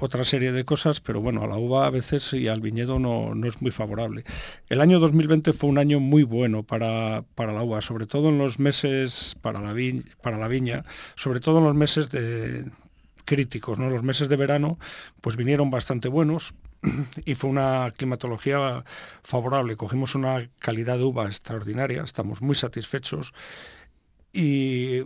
otra 0.00 0.24
serie 0.24 0.52
de 0.52 0.64
cosas, 0.64 1.00
pero 1.00 1.20
bueno, 1.20 1.42
a 1.42 1.46
la 1.46 1.56
uva 1.56 1.86
a 1.86 1.90
veces 1.90 2.32
y 2.32 2.48
al 2.48 2.60
viñedo 2.60 2.98
no, 2.98 3.32
es 3.46 3.62
muy 3.62 3.70
favorable. 3.70 4.24
El 4.68 4.80
año 4.80 4.98
2020 5.00 5.52
fue 5.52 5.70
un 5.70 5.78
año 5.78 6.00
muy 6.00 6.22
bueno 6.22 6.62
para, 6.62 7.24
la 7.36 7.62
uva, 7.62 7.80
sobre 7.80 8.06
todo 8.06 8.28
en 8.28 8.38
los 8.38 8.58
meses 8.58 9.36
para 9.40 9.60
la, 9.60 9.74
para 10.22 10.38
la 10.38 10.48
viña, 10.48 10.84
sobre 11.14 11.40
todo 11.40 11.58
en 11.58 11.64
los 11.64 11.74
meses 11.74 12.10
de, 12.10 12.64
críticos, 13.26 13.78
¿no? 13.78 13.90
Los 13.90 14.02
meses 14.02 14.30
de 14.30 14.36
verano 14.36 14.78
pues 15.20 15.36
vinieron 15.36 15.70
bastante 15.70 16.08
buenos 16.08 16.54
y 17.26 17.34
fue 17.34 17.50
una 17.50 17.92
climatología 17.94 18.84
favorable. 19.22 19.76
Cogimos 19.76 20.14
una 20.14 20.48
calidad 20.58 20.96
de 20.96 21.04
uva 21.04 21.26
extraordinaria, 21.26 22.02
estamos 22.02 22.40
muy 22.40 22.54
satisfechos 22.54 23.34
y 24.32 25.02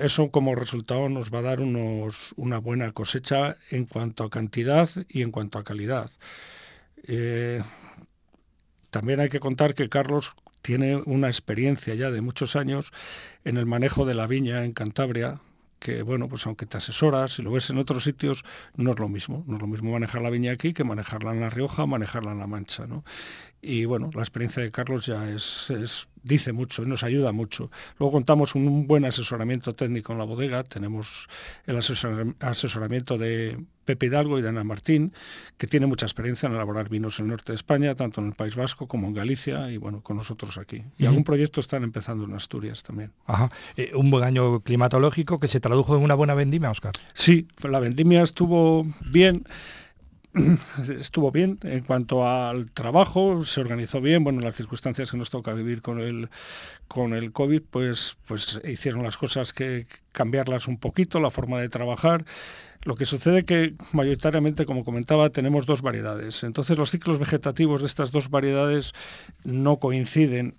eso 0.00 0.30
como 0.30 0.54
resultado 0.54 1.08
nos 1.08 1.32
va 1.32 1.38
a 1.38 1.42
dar 1.42 1.60
unos, 1.60 2.34
una 2.36 2.58
buena 2.58 2.90
cosecha 2.92 3.56
en 3.70 3.86
cuanto 3.86 4.24
a 4.24 4.30
cantidad 4.30 4.88
y 5.08 5.22
en 5.22 5.30
cuanto 5.30 5.58
a 5.58 5.64
calidad. 5.64 6.10
Eh, 7.04 7.62
también 8.90 9.20
hay 9.20 9.28
que 9.28 9.40
contar 9.40 9.74
que 9.74 9.88
Carlos 9.88 10.32
tiene 10.62 10.96
una 10.96 11.28
experiencia 11.28 11.94
ya 11.94 12.10
de 12.10 12.20
muchos 12.20 12.56
años 12.56 12.92
en 13.44 13.56
el 13.56 13.66
manejo 13.66 14.04
de 14.04 14.14
la 14.14 14.26
viña 14.26 14.64
en 14.64 14.72
Cantabria, 14.72 15.40
que 15.78 16.02
bueno, 16.02 16.28
pues 16.28 16.44
aunque 16.46 16.66
te 16.66 16.76
asesoras, 16.76 17.34
si 17.34 17.42
lo 17.42 17.52
ves 17.52 17.70
en 17.70 17.78
otros 17.78 18.04
sitios, 18.04 18.44
no 18.76 18.90
es 18.90 18.98
lo 18.98 19.08
mismo. 19.08 19.44
No 19.46 19.56
es 19.56 19.62
lo 19.62 19.68
mismo 19.68 19.92
manejar 19.92 20.20
la 20.20 20.30
viña 20.30 20.52
aquí 20.52 20.74
que 20.74 20.84
manejarla 20.84 21.32
en 21.32 21.40
La 21.40 21.48
Rioja, 21.48 21.86
manejarla 21.86 22.32
en 22.32 22.38
La 22.40 22.46
Mancha. 22.46 22.86
¿no? 22.86 23.04
Y 23.62 23.86
bueno, 23.86 24.10
la 24.14 24.20
experiencia 24.20 24.62
de 24.62 24.70
Carlos 24.70 25.06
ya 25.06 25.30
es 25.30 26.08
dice 26.22 26.52
mucho 26.52 26.82
y 26.82 26.86
nos 26.86 27.02
ayuda 27.02 27.32
mucho. 27.32 27.70
Luego 27.98 28.12
contamos 28.12 28.52
con 28.52 28.66
un 28.66 28.86
buen 28.86 29.04
asesoramiento 29.04 29.74
técnico 29.74 30.12
en 30.12 30.18
la 30.18 30.24
bodega, 30.24 30.64
tenemos 30.64 31.28
el 31.66 31.76
asesoramiento 32.40 33.18
de 33.18 33.58
Pepe 33.84 34.06
Hidalgo 34.06 34.38
y 34.38 34.42
de 34.42 34.48
Ana 34.48 34.62
Martín, 34.62 35.12
que 35.58 35.66
tiene 35.66 35.86
mucha 35.86 36.06
experiencia 36.06 36.46
en 36.46 36.54
elaborar 36.54 36.88
vinos 36.88 37.18
en 37.18 37.24
el 37.24 37.30
norte 37.30 37.52
de 37.52 37.56
España, 37.56 37.94
tanto 37.96 38.20
en 38.20 38.28
el 38.28 38.34
País 38.34 38.54
Vasco 38.54 38.86
como 38.86 39.08
en 39.08 39.14
Galicia 39.14 39.70
y 39.70 39.78
bueno, 39.78 40.00
con 40.02 40.16
nosotros 40.16 40.58
aquí. 40.58 40.84
Y 40.96 41.06
algún 41.06 41.24
proyecto 41.24 41.60
están 41.60 41.82
empezando 41.82 42.24
en 42.24 42.34
Asturias 42.34 42.84
también. 42.84 43.12
Ajá. 43.26 43.50
Eh, 43.76 43.90
un 43.94 44.10
buen 44.10 44.22
año 44.22 44.60
climatológico 44.60 45.40
que 45.40 45.48
se 45.48 45.58
tradujo 45.58 45.96
en 45.96 46.02
una 46.02 46.14
buena 46.14 46.34
vendimia, 46.34 46.70
Oscar. 46.70 46.92
Sí, 47.14 47.48
la 47.62 47.80
vendimia 47.80 48.22
estuvo 48.22 48.84
bien. 49.10 49.44
estuvo 51.00 51.32
bien 51.32 51.58
en 51.62 51.80
cuanto 51.80 52.26
al 52.26 52.70
trabajo, 52.70 53.44
se 53.44 53.60
organizó 53.60 54.00
bien, 54.00 54.22
bueno, 54.22 54.40
las 54.40 54.54
circunstancias 54.54 55.10
que 55.10 55.16
nos 55.16 55.30
toca 55.30 55.52
vivir 55.54 55.82
con 55.82 56.00
el, 56.00 56.28
con 56.86 57.14
el 57.14 57.32
COVID, 57.32 57.62
pues, 57.70 58.16
pues 58.26 58.60
hicieron 58.64 59.02
las 59.02 59.16
cosas 59.16 59.52
que 59.52 59.86
cambiarlas 60.12 60.68
un 60.68 60.78
poquito, 60.78 61.20
la 61.20 61.30
forma 61.30 61.60
de 61.60 61.68
trabajar. 61.68 62.24
Lo 62.82 62.94
que 62.94 63.04
sucede 63.04 63.44
que 63.44 63.74
mayoritariamente, 63.92 64.64
como 64.64 64.84
comentaba, 64.84 65.30
tenemos 65.30 65.66
dos 65.66 65.82
variedades. 65.82 66.44
Entonces 66.44 66.78
los 66.78 66.90
ciclos 66.90 67.18
vegetativos 67.18 67.80
de 67.80 67.86
estas 67.86 68.10
dos 68.10 68.30
variedades 68.30 68.92
no 69.44 69.78
coinciden 69.78 70.54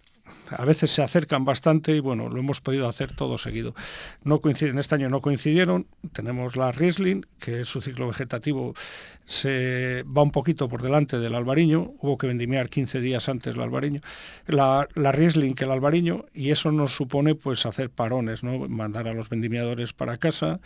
a 0.58 0.65
veces 0.65 0.91
se 0.91 1.02
acercan 1.02 1.46
bastante 1.46 1.96
y 1.96 2.00
bueno, 2.00 2.30
lo 2.30 2.39
hemos 2.39 2.62
podido 2.62 2.88
hacer 2.88 3.15
todo 3.15 3.38
seguido. 3.38 3.74
No 4.24 4.39
coinciden, 4.39 4.80
este 4.80 4.96
año 4.96 5.10
no 5.10 5.22
coincidieron, 5.22 5.88
tenemos 6.13 6.56
la 6.56 6.72
Riesling, 6.72 7.26
que 7.39 7.65
su 7.65 7.82
ciclo 7.82 8.08
vegetativo. 8.08 8.74
Se 9.26 10.04
va 10.06 10.24
un 10.24 10.32
poquito 10.32 10.67
por 10.67 10.82
delante 10.82 11.20
del 11.20 11.36
albariño, 11.36 11.94
hubo 12.00 12.17
que 12.17 12.28
vendimiar 12.28 12.70
15 12.70 13.00
días 13.00 13.30
antes 13.30 13.56
el 13.56 13.62
albariño, 13.62 14.02
la, 14.48 14.88
la 14.96 15.12
Riesling 15.12 15.54
que 15.54 15.63
el 15.63 15.72
albariño, 15.72 16.26
y 16.34 16.52
eso 16.52 16.72
nos 16.72 16.94
supone 16.96 17.36
pues 17.36 17.65
hacer 17.65 17.89
parones, 17.89 18.44
¿no? 18.44 18.67
mandar 18.67 19.08
a 19.08 19.13
los 19.13 19.30
vendimiadores 19.30 19.94
para 19.94 20.17
casa, 20.17 20.60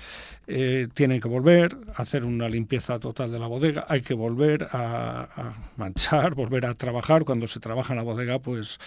eh, 0.48 0.88
tienen 0.94 1.22
que 1.22 1.28
volver, 1.28 1.78
hacer 1.96 2.24
una 2.24 2.50
limpieza 2.50 3.00
total 3.00 3.32
de 3.32 3.40
la 3.40 3.48
bodega, 3.48 3.86
hay 3.88 4.02
que 4.02 4.14
volver 4.14 4.68
a, 4.72 5.28
a 5.36 5.54
manchar, 5.78 6.34
volver 6.36 6.66
a 6.66 6.74
trabajar, 6.74 7.24
cuando 7.24 7.48
se 7.48 7.60
trabaja 7.60 7.94
en 7.94 7.98
la 7.98 8.04
bodega 8.04 8.40
pues 8.40 8.80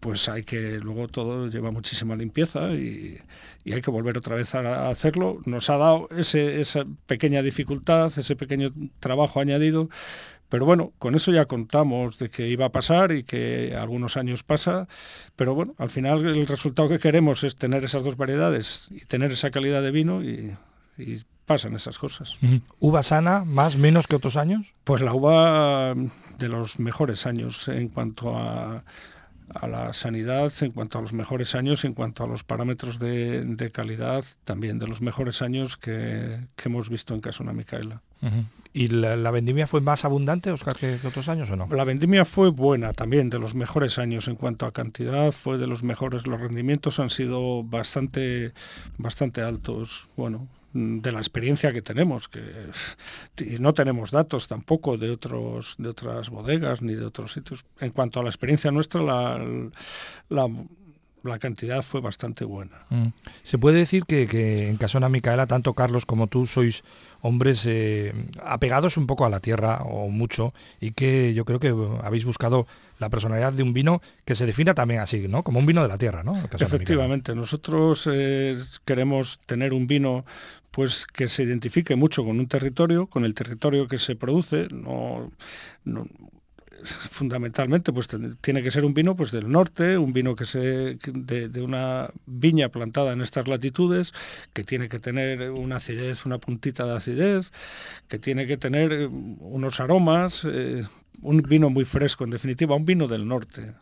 pues 0.00 0.28
hay 0.28 0.44
que, 0.44 0.78
luego 0.78 1.08
todo 1.08 1.48
lleva 1.48 1.70
muchísima 1.70 2.16
limpieza 2.16 2.72
y, 2.72 3.18
hay 3.66 3.82
que 3.82 3.90
volver 3.90 4.16
otra 4.16 4.34
vez 4.34 4.54
a, 4.54 4.88
hacerlo. 4.88 5.40
Nos 5.44 5.68
ha 5.68 5.76
dado 5.76 6.08
esa 6.10 6.86
pequeña 7.06 7.42
dificultad, 7.42 8.10
ese 8.16 8.34
pequeño 8.34 8.72
trabajo 9.00 9.40
añadido, 9.40 9.90
pero 10.48 10.64
bueno, 10.64 10.92
con 10.98 11.14
eso 11.14 11.32
ya 11.32 11.44
contamos 11.44 12.18
de 12.18 12.30
que 12.30 12.48
iba 12.48 12.66
a 12.66 12.72
pasar 12.72 13.12
y 13.12 13.24
que 13.24 13.76
algunos 13.78 14.16
años 14.16 14.42
pasa, 14.42 14.88
pero 15.36 15.54
bueno, 15.54 15.74
al 15.76 15.90
final 15.90 16.24
el 16.26 16.46
resultado 16.46 16.88
que 16.88 16.98
queremos 16.98 17.44
es 17.44 17.56
tener 17.56 17.84
esas 17.84 18.02
dos 18.02 18.16
variedades 18.16 18.88
y 18.90 19.04
tener 19.04 19.32
esa 19.32 19.50
calidad 19.50 19.82
de 19.82 19.90
vino 19.90 20.22
y, 20.22 20.54
pasan 21.46 21.74
esas 21.74 21.98
cosas. 21.98 22.36
¿Uva 22.78 23.02
sana, 23.02 23.44
más, 23.46 23.78
menos 23.78 24.06
que 24.06 24.16
otros 24.16 24.36
años? 24.36 24.72
Pues 24.84 25.00
la 25.00 25.14
uva 25.14 25.94
de 25.94 26.48
los 26.48 26.78
mejores 26.78 27.24
años 27.24 27.68
en 27.68 27.88
cuanto 27.88 28.36
a 28.36 28.84
a 29.54 29.66
la 29.66 29.92
sanidad 29.92 30.52
en 30.60 30.72
cuanto 30.72 30.98
a 30.98 31.00
los 31.00 31.12
mejores 31.12 31.54
años, 31.54 31.84
en 31.84 31.94
cuanto 31.94 32.24
a 32.24 32.26
los 32.26 32.44
parámetros 32.44 32.98
de, 32.98 33.70
calidad, 33.72 34.24
también 34.44 34.78
de 34.78 34.86
los 34.86 35.00
mejores 35.00 35.42
años 35.42 35.76
que, 35.76 36.46
hemos 36.64 36.90
visto 36.90 37.14
en 37.14 37.20
Casona 37.20 37.52
Micaela. 37.52 38.02
¿Y 38.72 38.88
la, 38.88 39.30
vendimia 39.30 39.66
fue 39.66 39.80
más 39.80 40.04
abundante, 40.04 40.50
Oscar, 40.50 40.76
que, 40.76 40.98
otros 41.04 41.28
años 41.28 41.50
o 41.50 41.56
no? 41.56 41.68
La 41.70 41.84
vendimia 41.84 42.24
fue 42.24 42.50
buena 42.50 42.92
también, 42.92 43.30
de 43.30 43.38
los 43.38 43.54
mejores 43.54 43.98
años 43.98 44.28
en 44.28 44.36
cuanto 44.36 44.66
a 44.66 44.72
cantidad, 44.72 45.32
fue 45.32 45.56
de 45.56 45.66
los 45.66 45.82
mejores, 45.82 46.26
los 46.26 46.40
rendimientos 46.40 46.98
han 46.98 47.10
sido 47.10 47.62
bastante, 47.62 48.52
bastante 48.98 49.40
altos. 49.40 50.08
Bueno, 50.16 50.48
de 50.72 51.12
la 51.12 51.18
experiencia 51.18 51.72
que 51.72 51.82
tenemos, 51.82 52.28
que 52.28 52.42
no 53.58 53.72
tenemos 53.74 54.10
datos 54.10 54.48
tampoco 54.48 54.98
de 54.98 55.10
otros 55.10 55.76
de 55.78 55.88
otras 55.88 56.28
bodegas 56.30 56.82
ni 56.82 56.94
de 56.94 57.04
otros 57.04 57.32
sitios. 57.32 57.64
En 57.80 57.90
cuanto 57.90 58.20
a 58.20 58.22
la 58.22 58.28
experiencia 58.28 58.70
nuestra, 58.70 59.02
la, 59.02 59.70
la, 60.28 61.38
cantidad 61.38 61.82
fue 61.82 62.00
bastante 62.00 62.44
buena. 62.44 62.78
Mm. 62.90 63.08
Se 63.42 63.58
puede 63.58 63.78
decir 63.78 64.04
que, 64.04 64.26
que 64.26 64.68
en 64.68 64.76
Casona 64.76 65.08
Micaela, 65.08 65.46
tanto 65.46 65.74
Carlos 65.74 66.04
como 66.06 66.26
tú 66.26 66.46
sois 66.46 66.82
hombres 67.28 67.64
eh, 67.66 68.12
apegados 68.42 68.96
un 68.96 69.06
poco 69.06 69.24
a 69.24 69.28
la 69.28 69.40
tierra 69.40 69.82
o 69.82 70.08
mucho 70.08 70.54
y 70.80 70.90
que 70.90 71.34
yo 71.34 71.44
creo 71.44 71.60
que 71.60 71.74
habéis 72.02 72.24
buscado 72.24 72.66
la 72.98 73.10
personalidad 73.10 73.52
de 73.52 73.62
un 73.62 73.72
vino 73.72 74.02
que 74.24 74.34
se 74.34 74.46
defina 74.46 74.74
también 74.74 75.00
así, 75.00 75.28
¿no? 75.28 75.42
Como 75.42 75.60
un 75.60 75.66
vino 75.66 75.82
de 75.82 75.88
la 75.88 75.98
tierra, 75.98 76.24
¿no? 76.24 76.36
Efectivamente, 76.58 77.34
nosotros 77.34 78.08
eh, 78.10 78.58
queremos 78.84 79.38
tener 79.46 79.72
un 79.72 79.86
vino 79.86 80.24
pues 80.70 81.06
que 81.06 81.28
se 81.28 81.42
identifique 81.42 81.96
mucho 81.96 82.24
con 82.24 82.38
un 82.38 82.48
territorio, 82.48 83.06
con 83.06 83.24
el 83.24 83.34
territorio 83.34 83.88
que 83.88 83.98
se 83.98 84.16
produce, 84.16 84.68
no, 84.70 85.30
fundamentalmente 86.84 87.92
pues 87.92 88.08
tiene 88.40 88.62
que 88.62 88.70
ser 88.70 88.84
un 88.84 88.94
vino 88.94 89.16
pues 89.16 89.30
del 89.30 89.50
norte, 89.50 89.98
un 89.98 90.12
vino 90.12 90.36
que 90.36 90.44
se 90.44 90.98
de, 91.12 91.62
una 91.62 92.10
viña 92.26 92.68
plantada 92.68 93.12
en 93.12 93.20
estas 93.20 93.48
latitudes, 93.48 94.12
que 94.52 94.64
tiene 94.64 94.88
que 94.88 94.98
tener 94.98 95.50
una 95.50 95.76
acidez, 95.76 96.24
una 96.26 96.38
puntita 96.38 96.86
de 96.86 96.96
acidez, 96.96 97.52
que 98.08 98.18
tiene 98.18 98.46
que 98.46 98.56
tener 98.56 98.92
eh, 98.92 99.06
unos 99.06 99.80
aromas, 99.80 100.46
eh, 100.50 100.84
un 101.22 101.42
vino 101.42 101.70
muy 101.70 101.84
fresco, 101.84 102.24
en 102.24 102.30
definitiva, 102.30 102.76
un 102.76 102.84
vino 102.84 103.08
del 103.08 103.26
norte. 103.26 103.74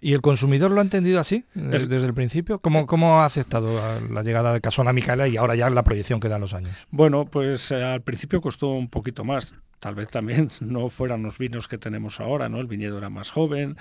¿Y 0.00 0.12
el 0.12 0.20
consumidor 0.20 0.70
lo 0.70 0.80
ha 0.80 0.82
entendido 0.82 1.20
así 1.20 1.44
desde 1.54 2.06
el 2.06 2.14
principio? 2.14 2.58
¿Cómo, 2.58 2.86
¿Cómo, 2.86 3.20
ha 3.20 3.24
aceptado 3.24 3.80
la 4.10 4.22
llegada 4.22 4.52
de 4.52 4.60
Casona 4.60 4.92
Micaela 4.92 5.26
y 5.26 5.36
ahora 5.36 5.54
ya 5.54 5.70
la 5.70 5.82
proyección 5.82 6.20
que 6.20 6.28
dan 6.28 6.40
los 6.40 6.54
años? 6.54 6.76
Bueno, 6.90 7.24
pues 7.24 7.70
eh, 7.70 7.82
al 7.82 8.02
principio 8.02 8.40
costó 8.40 8.68
un 8.72 8.88
poquito 8.88 9.24
más. 9.24 9.54
Tal 9.80 9.94
vez 9.94 10.08
también 10.10 10.50
no 10.60 10.90
fueran 10.90 11.22
los 11.22 11.38
vinos 11.38 11.68
que 11.68 11.78
tenemos 11.78 12.20
ahora, 12.20 12.48
¿no? 12.48 12.60
El 12.60 12.66
viñedo 12.66 12.98
era 12.98 13.10
más 13.10 13.30
joven, 13.30 13.76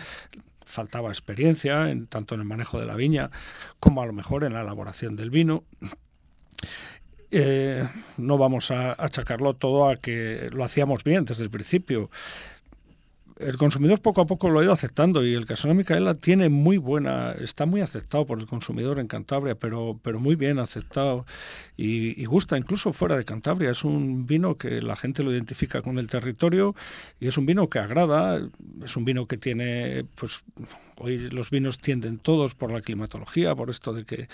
faltaba 0.65 1.09
experiencia 1.09 1.89
en, 1.89 2.07
tanto 2.07 2.35
en 2.35 2.41
el 2.41 2.47
manejo 2.47 2.79
de 2.79 2.85
la 2.85 2.95
viña 2.95 3.31
como 3.79 4.01
a 4.01 4.05
lo 4.05 4.13
mejor 4.13 4.43
en 4.43 4.53
la 4.53 4.61
elaboración 4.61 5.15
del 5.15 5.29
vino. 5.29 5.63
Eh, 7.29 7.85
no 8.17 8.37
vamos 8.37 8.71
a 8.71 8.95
achacarlo 9.03 9.53
todo 9.53 9.89
a 9.89 9.97
que 9.97 10.49
lo 10.53 10.63
hacíamos 10.63 11.03
bien 11.03 11.25
desde 11.25 11.43
el 11.43 11.49
principio 11.49 12.09
el 13.39 13.57
consumidor 13.57 14.01
poco 14.01 14.21
a 14.21 14.25
poco 14.25 14.49
lo 14.49 14.59
ha 14.59 14.63
ido 14.63 14.73
aceptando 14.73 15.25
y 15.25 15.33
el 15.33 15.45
Casona 15.45 15.73
Micaela 15.73 16.15
tiene 16.15 16.49
muy 16.49 16.77
buena, 16.77 17.33
está 17.33 17.65
muy 17.65 17.81
aceptado 17.81 18.25
por 18.25 18.39
el 18.39 18.47
consumidor 18.47 18.99
en 18.99 19.07
Cantabria, 19.07 19.55
pero, 19.55 19.99
pero 20.01 20.19
muy 20.19 20.35
bien 20.35 20.59
aceptado 20.59 21.25
y, 21.75 22.25
gusta 22.25 22.57
incluso 22.57 22.91
fuera 22.93 23.15
de 23.15 23.25
Cantabria. 23.25 23.71
Es 23.71 23.83
un 23.83 24.25
vino 24.25 24.57
que 24.57 24.81
la 24.81 24.95
gente 24.95 25.23
lo 25.23 25.31
identifica 25.31 25.81
con 25.81 25.97
el 25.97 26.07
territorio 26.07 26.75
y 27.19 27.27
es 27.27 27.37
un 27.37 27.45
vino 27.45 27.69
que 27.69 27.79
agrada, 27.79 28.41
es 28.83 28.97
un 28.97 29.05
vino 29.05 29.27
que 29.27 29.37
tiene, 29.37 30.05
pues 30.15 30.43
hoy 30.97 31.29
los 31.29 31.49
vinos 31.49 31.77
tienden 31.79 32.17
todos 32.17 32.55
por 32.55 32.73
la 32.73 32.81
climatología, 32.81 33.55
por 33.55 33.69
esto 33.69 33.93
de 33.93 34.05
que 34.05 34.27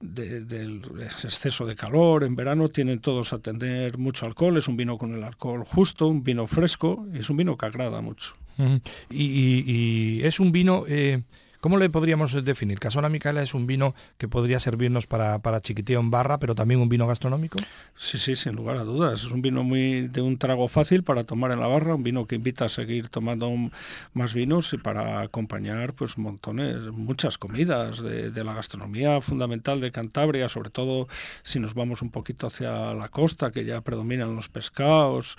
del 0.00 0.82
exceso 1.00 1.66
de 1.66 1.74
calor, 1.74 2.24
en 2.24 2.36
verano 2.36 2.68
tienen 2.68 3.00
todos 3.00 3.32
a 3.32 3.38
tener 3.38 3.98
mucho 3.98 4.26
alcohol, 4.26 4.56
es 4.56 4.68
un 4.68 4.76
vino 4.76 4.96
con 4.98 5.14
el 5.14 5.24
alcohol 5.24 5.64
justo, 5.64 6.06
un 6.06 6.22
vino 6.22 6.46
fresco, 6.46 7.06
es 7.14 7.30
un 7.30 7.36
vino 7.36 7.56
que 7.56 7.66
agrada 7.66 8.00
mucho. 8.00 8.34
y, 9.10 10.20
es 10.22 10.40
un 10.40 10.52
vino 10.52 10.84
eh, 10.88 11.22
¿Cómo 11.60 11.76
le 11.76 11.90
podríamos 11.90 12.44
definir? 12.44 12.78
Casona 12.78 13.08
Micaela 13.08 13.42
es 13.42 13.52
un 13.52 13.66
vino 13.66 13.92
que 14.16 14.28
podría 14.28 14.60
servirnos 14.60 15.08
para, 15.08 15.40
para 15.40 15.60
chiquiteo 15.60 15.98
en 15.98 16.08
barra, 16.08 16.38
pero 16.38 16.54
también 16.54 16.80
un 16.80 16.88
vino 16.88 17.04
gastronómico. 17.08 17.58
Sí, 17.96 18.16
sí, 18.18 18.36
sin 18.36 18.54
lugar 18.54 18.76
a 18.76 18.84
dudas. 18.84 19.24
Es 19.24 19.32
un 19.32 19.42
vino 19.42 19.64
muy 19.64 20.06
de 20.06 20.20
un 20.20 20.38
trago 20.38 20.68
fácil 20.68 21.02
para 21.02 21.24
tomar 21.24 21.50
en 21.50 21.58
la 21.58 21.66
barra, 21.66 21.96
un 21.96 22.04
vino 22.04 22.26
que 22.26 22.36
invita 22.36 22.66
a 22.66 22.68
seguir 22.68 23.08
tomando 23.08 23.52
más 24.12 24.34
vinos 24.34 24.72
y 24.72 24.78
para 24.78 25.20
acompañar 25.20 25.94
pues 25.94 26.16
montones, 26.16 26.92
muchas 26.92 27.38
comidas 27.38 28.00
de, 28.00 28.44
la 28.44 28.54
gastronomía 28.54 29.20
fundamental 29.20 29.80
de 29.80 29.90
Cantabria, 29.90 30.48
sobre 30.48 30.70
todo 30.70 31.08
si 31.42 31.58
nos 31.58 31.74
vamos 31.74 32.02
un 32.02 32.10
poquito 32.10 32.46
hacia 32.46 32.94
la 32.94 33.08
costa, 33.08 33.50
que 33.50 33.64
ya 33.64 33.80
predominan 33.80 34.36
los 34.36 34.48
pescados 34.48 35.36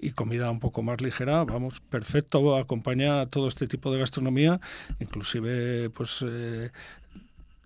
y 0.00 0.12
comida 0.12 0.50
un 0.50 0.60
poco 0.60 0.82
más 0.82 1.02
ligera, 1.02 1.44
vamos, 1.44 1.80
perfecto, 1.80 2.56
acompaña 2.56 3.26
todo 3.26 3.48
este 3.48 3.66
tipo 3.66 3.92
de 3.92 3.98
gastronomía, 3.98 4.60
inclusive 4.98 5.57
pues 5.94 6.24
eh, 6.26 6.70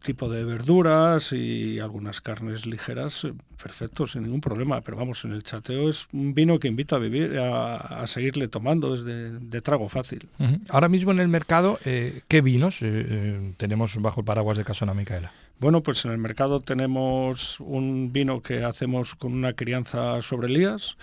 tipo 0.02 0.28
de 0.28 0.44
verduras 0.44 1.32
y 1.32 1.78
algunas 1.78 2.20
carnes 2.20 2.66
ligeras, 2.66 3.24
eh, 3.24 3.32
perfecto, 3.62 4.06
sin 4.06 4.24
ningún 4.24 4.40
problema. 4.40 4.80
Pero 4.82 4.96
vamos, 4.96 5.24
en 5.24 5.32
el 5.32 5.42
chateo 5.42 5.88
es 5.88 6.08
un 6.12 6.34
vino 6.34 6.58
que 6.58 6.68
invita 6.68 6.96
a 6.96 6.98
vivir, 6.98 7.38
a, 7.38 8.06
seguirle 8.06 8.48
tomando 8.48 8.96
desde 8.96 9.38
de 9.38 9.60
trago 9.62 9.88
fácil. 9.88 10.28
Ahora 10.68 10.88
mismo 10.88 11.12
en 11.12 11.20
el 11.20 11.28
mercado, 11.28 11.78
eh, 11.84 12.20
¿qué 12.28 12.42
vinos 12.42 12.80
eh, 12.82 13.54
tenemos 13.56 14.00
bajo 14.02 14.20
el 14.20 14.26
paraguas 14.26 14.58
de 14.58 14.64
Casona 14.64 14.92
Micaela? 14.92 15.32
Bueno, 15.60 15.82
pues 15.82 16.04
en 16.04 16.10
el 16.10 16.18
mercado 16.18 16.60
tenemos 16.60 17.60
un 17.60 18.12
vino 18.12 18.42
que 18.42 18.64
hacemos 18.64 19.14
con 19.14 19.32
una 19.32 19.52
crianza 19.52 20.20
sobre 20.20 20.48
Elías, 20.48 20.96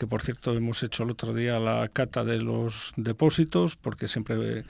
que 0.00 0.06
por 0.06 0.22
cierto 0.22 0.56
hemos 0.56 0.82
hecho 0.82 1.02
el 1.02 1.10
otro 1.10 1.34
día 1.34 1.60
la 1.60 1.86
cata 1.92 2.24
de 2.24 2.38
los 2.38 2.94
depósitos, 2.96 3.76
porque 3.76 4.08
siempre 4.08 4.64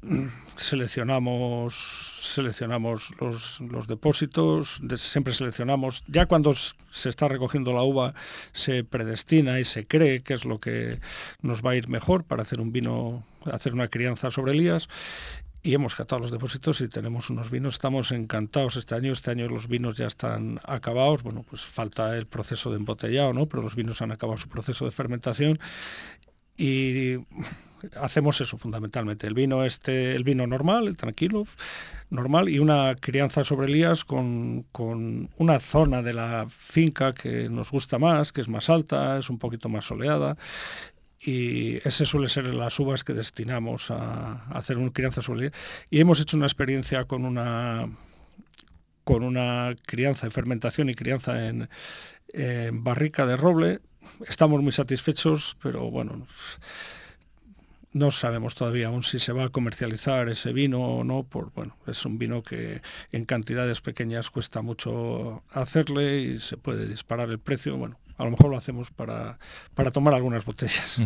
seleccionamos 0.56 2.16
seleccionamos 2.22 3.12
los, 3.20 3.60
los 3.60 3.88
depósitos, 3.88 4.80
siempre 4.96 5.34
seleccionamos, 5.34 6.02
ya 6.06 6.24
cuando 6.24 6.54
se 6.54 7.10
está 7.10 7.28
recogiendo 7.28 7.74
la 7.74 7.82
uva 7.82 8.14
se 8.52 8.82
predestina 8.82 9.60
y 9.60 9.64
se 9.64 9.86
cree 9.86 10.22
que 10.22 10.32
es 10.32 10.46
lo 10.46 10.60
que 10.60 10.98
nos 11.42 11.60
va 11.62 11.72
a 11.72 11.76
ir 11.76 11.88
mejor 11.88 12.24
para 12.24 12.40
hacer 12.40 12.58
un 12.58 12.72
vino, 12.72 13.22
hacer 13.52 13.74
una 13.74 13.88
crianza 13.88 14.30
sobre 14.30 14.52
Elías 14.52 14.88
y 15.62 15.74
hemos 15.74 15.94
catado 15.94 16.20
los 16.20 16.30
depósitos 16.30 16.80
y 16.80 16.88
tenemos 16.88 17.28
unos 17.30 17.50
vinos. 17.50 17.74
Estamos 17.74 18.12
encantados 18.12 18.76
este 18.76 18.94
año. 18.94 19.12
Este 19.12 19.30
año 19.30 19.48
los 19.48 19.68
vinos 19.68 19.96
ya 19.96 20.06
están 20.06 20.60
acabados. 20.64 21.22
Bueno, 21.22 21.44
pues 21.48 21.66
falta 21.66 22.16
el 22.16 22.26
proceso 22.26 22.70
de 22.70 22.76
embotellado, 22.76 23.32
¿no? 23.34 23.46
Pero 23.46 23.62
los 23.62 23.76
vinos 23.76 24.00
han 24.00 24.12
acabado 24.12 24.38
su 24.38 24.48
proceso 24.48 24.84
de 24.86 24.90
fermentación 24.90 25.58
y 26.56 27.16
hacemos 27.96 28.40
eso 28.40 28.58
fundamentalmente. 28.58 29.26
El 29.26 29.34
vino 29.34 29.64
este, 29.64 30.14
el 30.14 30.24
vino 30.24 30.46
normal, 30.46 30.96
tranquilo, 30.96 31.46
normal, 32.10 32.48
y 32.48 32.58
una 32.58 32.94
crianza 32.94 33.44
sobre 33.44 33.66
Elías 33.66 34.04
con, 34.04 34.66
con, 34.72 35.30
una 35.38 35.60
zona 35.60 36.02
de 36.02 36.12
la 36.12 36.46
finca 36.50 37.12
que 37.12 37.48
nos 37.48 37.70
gusta 37.70 37.98
más, 37.98 38.32
que 38.32 38.40
es 38.42 38.48
más 38.48 38.68
alta, 38.68 39.18
es 39.18 39.30
un 39.30 39.38
poquito 39.38 39.68
más 39.68 39.86
soleada. 39.86 40.36
Y 41.22 41.76
ese 41.86 42.06
suele 42.06 42.28
ser 42.28 42.54
las 42.54 42.78
uvas 42.78 43.04
que 43.04 43.12
destinamos 43.12 43.90
a, 43.90 44.44
hacer 44.56 44.78
una 44.78 44.92
crianza 44.92 45.20
sobre. 45.22 45.52
Y 45.90 46.00
hemos 46.00 46.20
hecho 46.20 46.36
una 46.36 46.46
experiencia 46.46 47.04
con 47.04 47.24
una 47.24 47.88
con 49.04 49.24
una 49.24 49.74
crianza 49.86 50.26
de 50.26 50.30
fermentación 50.30 50.88
y 50.88 50.94
crianza 50.94 51.48
en, 51.48 51.68
en 52.28 52.84
barrica 52.84 53.26
de 53.26 53.36
roble. 53.36 53.80
Estamos 54.26 54.62
muy 54.62 54.72
satisfechos, 54.72 55.56
pero 55.60 55.90
bueno, 55.90 56.26
no 57.92 58.10
sabemos 58.10 58.54
todavía 58.54 58.88
aún 58.88 59.02
si 59.02 59.18
se 59.18 59.32
va 59.32 59.44
a 59.44 59.48
comercializar 59.48 60.28
ese 60.28 60.52
vino 60.52 60.80
o 60.80 61.04
no, 61.04 61.24
por 61.24 61.52
bueno, 61.52 61.76
es 61.86 62.04
un 62.04 62.18
vino 62.18 62.42
que 62.42 62.82
en 63.10 63.24
cantidades 63.24 63.80
pequeñas 63.80 64.30
cuesta 64.30 64.62
mucho 64.62 65.42
hacerle 65.50 66.20
y 66.20 66.38
se 66.38 66.56
puede 66.56 66.86
disparar 66.86 67.30
el 67.30 67.40
precio. 67.40 67.76
Bueno, 67.76 67.98
a 68.20 68.24
lo 68.24 68.30
mejor 68.32 68.50
lo 68.50 68.56
hacemos 68.58 68.90
para, 68.90 69.38
para 69.74 69.90
tomar 69.90 70.12
algunas 70.12 70.44
botellas. 70.44 71.00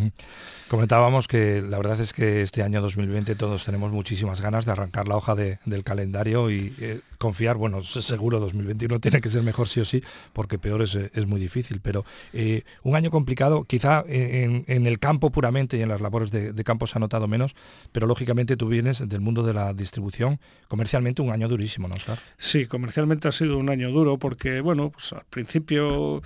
Comentábamos 0.68 1.28
que 1.28 1.62
la 1.62 1.76
verdad 1.76 2.00
es 2.00 2.12
que 2.12 2.42
este 2.42 2.62
año 2.62 2.80
2020 2.80 3.36
todos 3.36 3.64
tenemos 3.64 3.92
muchísimas 3.92 4.40
ganas 4.40 4.64
de 4.66 4.72
arrancar 4.72 5.06
la 5.06 5.16
hoja 5.16 5.36
del 5.36 5.84
calendario 5.84 6.50
y 6.50 6.74
eh, 6.80 7.00
confiar, 7.18 7.56
bueno, 7.56 7.84
seguro 7.84 8.40
2021 8.40 8.98
tiene 8.98 9.20
que 9.20 9.30
ser 9.30 9.42
mejor 9.42 9.68
sí 9.68 9.80
o 9.80 9.84
sí, 9.84 10.02
porque 10.32 10.58
peor 10.58 10.82
es, 10.82 10.94
es 10.96 11.26
muy 11.26 11.38
difícil, 11.38 11.80
pero 11.80 12.04
eh, 12.32 12.64
un 12.82 12.96
año 12.96 13.10
complicado, 13.10 13.62
quizá 13.64 14.04
en, 14.08 14.64
el 14.66 14.98
campo 14.98 15.30
puramente 15.30 15.76
y 15.76 15.82
en 15.82 15.90
las 15.90 16.00
labores 16.00 16.32
de, 16.32 16.64
campo 16.64 16.86
se 16.88 16.98
ha 16.98 17.00
notado 17.00 17.28
menos, 17.28 17.54
pero 17.92 18.06
lógicamente 18.08 18.56
tú 18.56 18.68
vienes 18.68 19.08
del 19.08 19.20
mundo 19.20 19.44
de 19.44 19.54
la 19.54 19.72
distribución, 19.72 20.40
comercialmente 20.66 21.22
un 21.22 21.30
año 21.30 21.46
durísimo, 21.46 21.86
¿no, 21.86 21.94
Oscar? 21.94 22.18
Sí, 22.38 22.66
comercialmente 22.66 23.28
ha 23.28 23.32
sido 23.32 23.58
un 23.58 23.68
año 23.68 23.90
duro 23.90 24.18
porque, 24.18 24.60
bueno, 24.60 24.90
pues 24.90 25.12
al 25.12 25.24
principio 25.30 26.22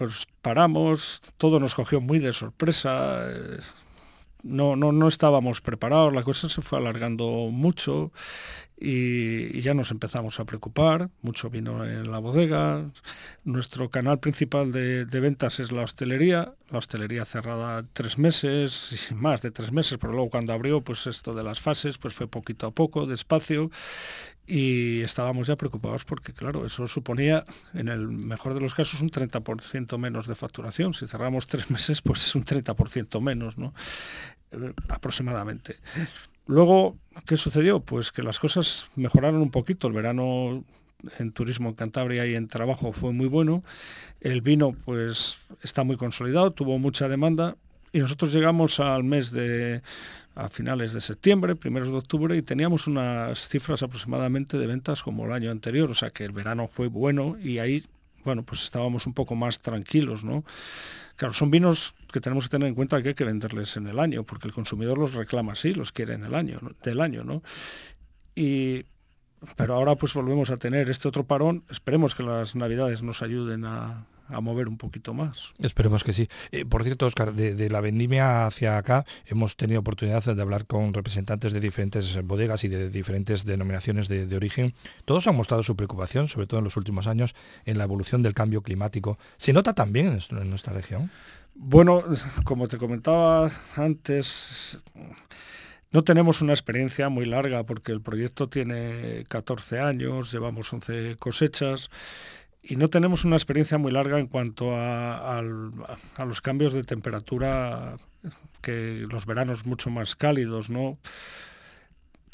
pues 0.00 0.26
paramos, 0.40 1.20
todo 1.36 1.60
nos 1.60 1.74
cogió 1.74 2.00
muy 2.00 2.20
de 2.20 2.32
sorpresa, 2.32 3.20
eh, 3.28 3.58
no, 4.42 4.74
no, 4.74 4.92
no 4.92 5.08
estábamos 5.08 5.60
preparados, 5.60 6.14
la 6.14 6.22
cosa 6.22 6.48
se 6.48 6.62
fue 6.62 6.78
alargando 6.78 7.26
mucho 7.52 8.10
y, 8.78 9.60
ya 9.60 9.74
nos 9.74 9.90
empezamos 9.90 10.40
a 10.40 10.46
preocupar, 10.46 11.10
mucho 11.20 11.50
vino 11.50 11.84
en 11.84 12.10
la 12.10 12.18
bodega, 12.18 12.82
nuestro 13.44 13.90
canal 13.90 14.20
principal 14.20 14.72
de, 14.72 15.04
ventas 15.04 15.60
es 15.60 15.70
la 15.70 15.82
hostelería, 15.82 16.54
la 16.70 16.78
hostelería 16.78 17.26
cerrada 17.26 17.84
tres 17.92 18.16
meses, 18.16 19.08
más 19.14 19.42
de 19.42 19.50
tres 19.50 19.70
meses, 19.70 19.98
pero 20.00 20.14
luego 20.14 20.30
cuando 20.30 20.54
abrió, 20.54 20.80
pues 20.80 21.06
esto 21.06 21.34
de 21.34 21.44
las 21.44 21.60
fases, 21.60 21.98
pues 21.98 22.14
fue 22.14 22.26
poquito 22.26 22.66
a 22.66 22.70
poco, 22.70 23.04
despacio, 23.04 23.70
y 24.50 25.02
estábamos 25.02 25.46
ya 25.46 25.54
preocupados 25.54 26.04
porque, 26.04 26.32
claro, 26.32 26.66
eso 26.66 26.88
suponía, 26.88 27.44
en 27.72 27.86
el 27.86 28.08
mejor 28.08 28.52
de 28.54 28.60
los 28.60 28.74
casos, 28.74 29.00
un 29.00 29.08
30% 29.08 29.96
menos 29.96 30.26
de 30.26 30.34
facturación. 30.34 30.92
Si 30.92 31.06
cerramos 31.06 31.46
tres 31.46 31.70
meses, 31.70 32.02
pues 32.02 32.26
es 32.26 32.34
un 32.34 32.44
30% 32.44 33.20
menos, 33.20 33.56
¿no? 33.56 33.72
Eh, 34.50 34.72
aproximadamente. 34.88 35.76
Luego, 36.46 36.98
¿qué 37.26 37.36
sucedió? 37.36 37.78
Pues 37.78 38.10
que 38.10 38.24
las 38.24 38.40
cosas 38.40 38.88
mejoraron 38.96 39.40
un 39.40 39.52
poquito. 39.52 39.86
El 39.86 39.92
verano 39.92 40.64
en 41.20 41.30
turismo 41.30 41.68
en 41.68 41.76
Cantabria 41.76 42.26
y 42.26 42.34
en 42.34 42.48
trabajo 42.48 42.92
fue 42.92 43.12
muy 43.12 43.28
bueno. 43.28 43.62
El 44.20 44.40
vino 44.40 44.72
pues 44.84 45.38
está 45.62 45.84
muy 45.84 45.96
consolidado, 45.96 46.50
tuvo 46.50 46.76
mucha 46.80 47.06
demanda 47.08 47.56
y 47.92 47.98
nosotros 47.98 48.32
llegamos 48.32 48.80
al 48.80 49.04
mes 49.04 49.30
de 49.30 49.82
a 50.34 50.48
finales 50.48 50.92
de 50.92 51.00
septiembre, 51.00 51.56
primeros 51.56 51.90
de 51.90 51.96
octubre 51.96 52.36
y 52.36 52.42
teníamos 52.42 52.86
unas 52.86 53.48
cifras 53.48 53.82
aproximadamente 53.82 54.58
de 54.58 54.66
ventas 54.66 55.02
como 55.02 55.26
el 55.26 55.32
año 55.32 55.50
anterior, 55.50 55.90
o 55.90 55.94
sea 55.94 56.10
que 56.10 56.24
el 56.24 56.32
verano 56.32 56.68
fue 56.68 56.86
bueno 56.86 57.36
y 57.38 57.58
ahí 57.58 57.84
bueno, 58.24 58.42
pues 58.42 58.62
estábamos 58.64 59.06
un 59.06 59.14
poco 59.14 59.34
más 59.34 59.60
tranquilos, 59.60 60.24
¿no? 60.24 60.44
Claro, 61.16 61.34
son 61.34 61.50
vinos 61.50 61.94
que 62.12 62.20
tenemos 62.20 62.44
que 62.44 62.50
tener 62.50 62.68
en 62.68 62.74
cuenta 62.74 63.02
que 63.02 63.08
hay 63.08 63.14
que 63.14 63.24
venderles 63.24 63.76
en 63.76 63.86
el 63.86 63.98
año, 63.98 64.24
porque 64.24 64.46
el 64.46 64.54
consumidor 64.54 64.98
los 64.98 65.14
reclama 65.14 65.52
así, 65.52 65.72
los 65.74 65.92
quiere 65.92 66.14
en 66.14 66.24
el 66.24 66.34
año, 66.34 66.60
del 66.82 67.00
año, 67.00 67.24
¿no? 67.24 67.42
Y, 68.34 68.84
pero 69.56 69.74
ahora 69.74 69.96
pues 69.96 70.14
volvemos 70.14 70.50
a 70.50 70.56
tener 70.56 70.90
este 70.90 71.08
otro 71.08 71.24
parón. 71.24 71.64
Esperemos 71.70 72.14
que 72.14 72.22
las 72.22 72.54
navidades 72.54 73.02
nos 73.02 73.22
ayuden 73.22 73.64
a, 73.64 74.06
a 74.32 74.40
mover 74.40 74.68
un 74.68 74.76
poquito 74.76 75.14
más. 75.14 75.52
Esperemos 75.58 76.04
que 76.04 76.12
sí. 76.12 76.28
Eh, 76.52 76.64
por 76.64 76.84
cierto, 76.84 77.06
Oscar, 77.06 77.32
de, 77.32 77.70
la 77.70 77.80
vendimia 77.80 78.46
hacia 78.46 78.78
acá 78.78 79.04
hemos 79.26 79.56
tenido 79.56 79.80
oportunidad 79.80 80.24
de 80.24 80.42
hablar 80.42 80.66
con 80.66 80.94
representantes 80.94 81.52
de 81.52 81.60
diferentes 81.60 82.20
bodegas 82.24 82.64
y 82.64 82.68
de 82.68 82.90
diferentes 82.90 83.44
denominaciones 83.44 84.08
de, 84.08 84.36
origen. 84.36 84.72
Todos 85.04 85.26
han 85.26 85.36
mostrado 85.36 85.62
su 85.62 85.76
preocupación, 85.76 86.28
sobre 86.28 86.46
todo 86.46 86.58
en 86.58 86.64
los 86.64 86.76
últimos 86.76 87.06
años, 87.06 87.34
en 87.64 87.78
la 87.78 87.84
evolución 87.84 88.22
del 88.22 88.34
cambio 88.34 88.62
climático. 88.62 89.18
¿Se 89.36 89.52
nota 89.52 89.74
también 89.74 90.18
en, 90.30 90.50
nuestra 90.50 90.72
región? 90.72 91.10
Bueno, 91.54 92.04
como 92.44 92.68
te 92.68 92.78
comentaba 92.78 93.50
antes, 93.76 94.78
no 95.90 96.04
tenemos 96.04 96.40
una 96.40 96.52
experiencia 96.52 97.08
muy 97.08 97.26
larga 97.26 97.64
porque 97.64 97.92
el 97.92 98.00
proyecto 98.00 98.48
tiene 98.48 99.24
14 99.28 99.80
años, 99.80 100.32
llevamos 100.32 100.72
11 100.72 101.16
cosechas 101.18 101.90
y 102.62 102.76
no 102.76 102.90
tenemos 102.90 103.24
una 103.24 103.36
experiencia 103.36 103.78
muy 103.78 103.90
larga 103.92 104.18
en 104.18 104.26
cuanto 104.26 104.72
a, 104.74 105.40
los 105.42 106.40
cambios 106.40 106.74
de 106.74 106.84
temperatura, 106.84 107.96
que 108.60 109.06
los 109.10 109.26
veranos 109.26 109.66
mucho 109.66 109.90
más 109.90 110.14
cálidos, 110.14 110.68
¿no? 110.68 110.98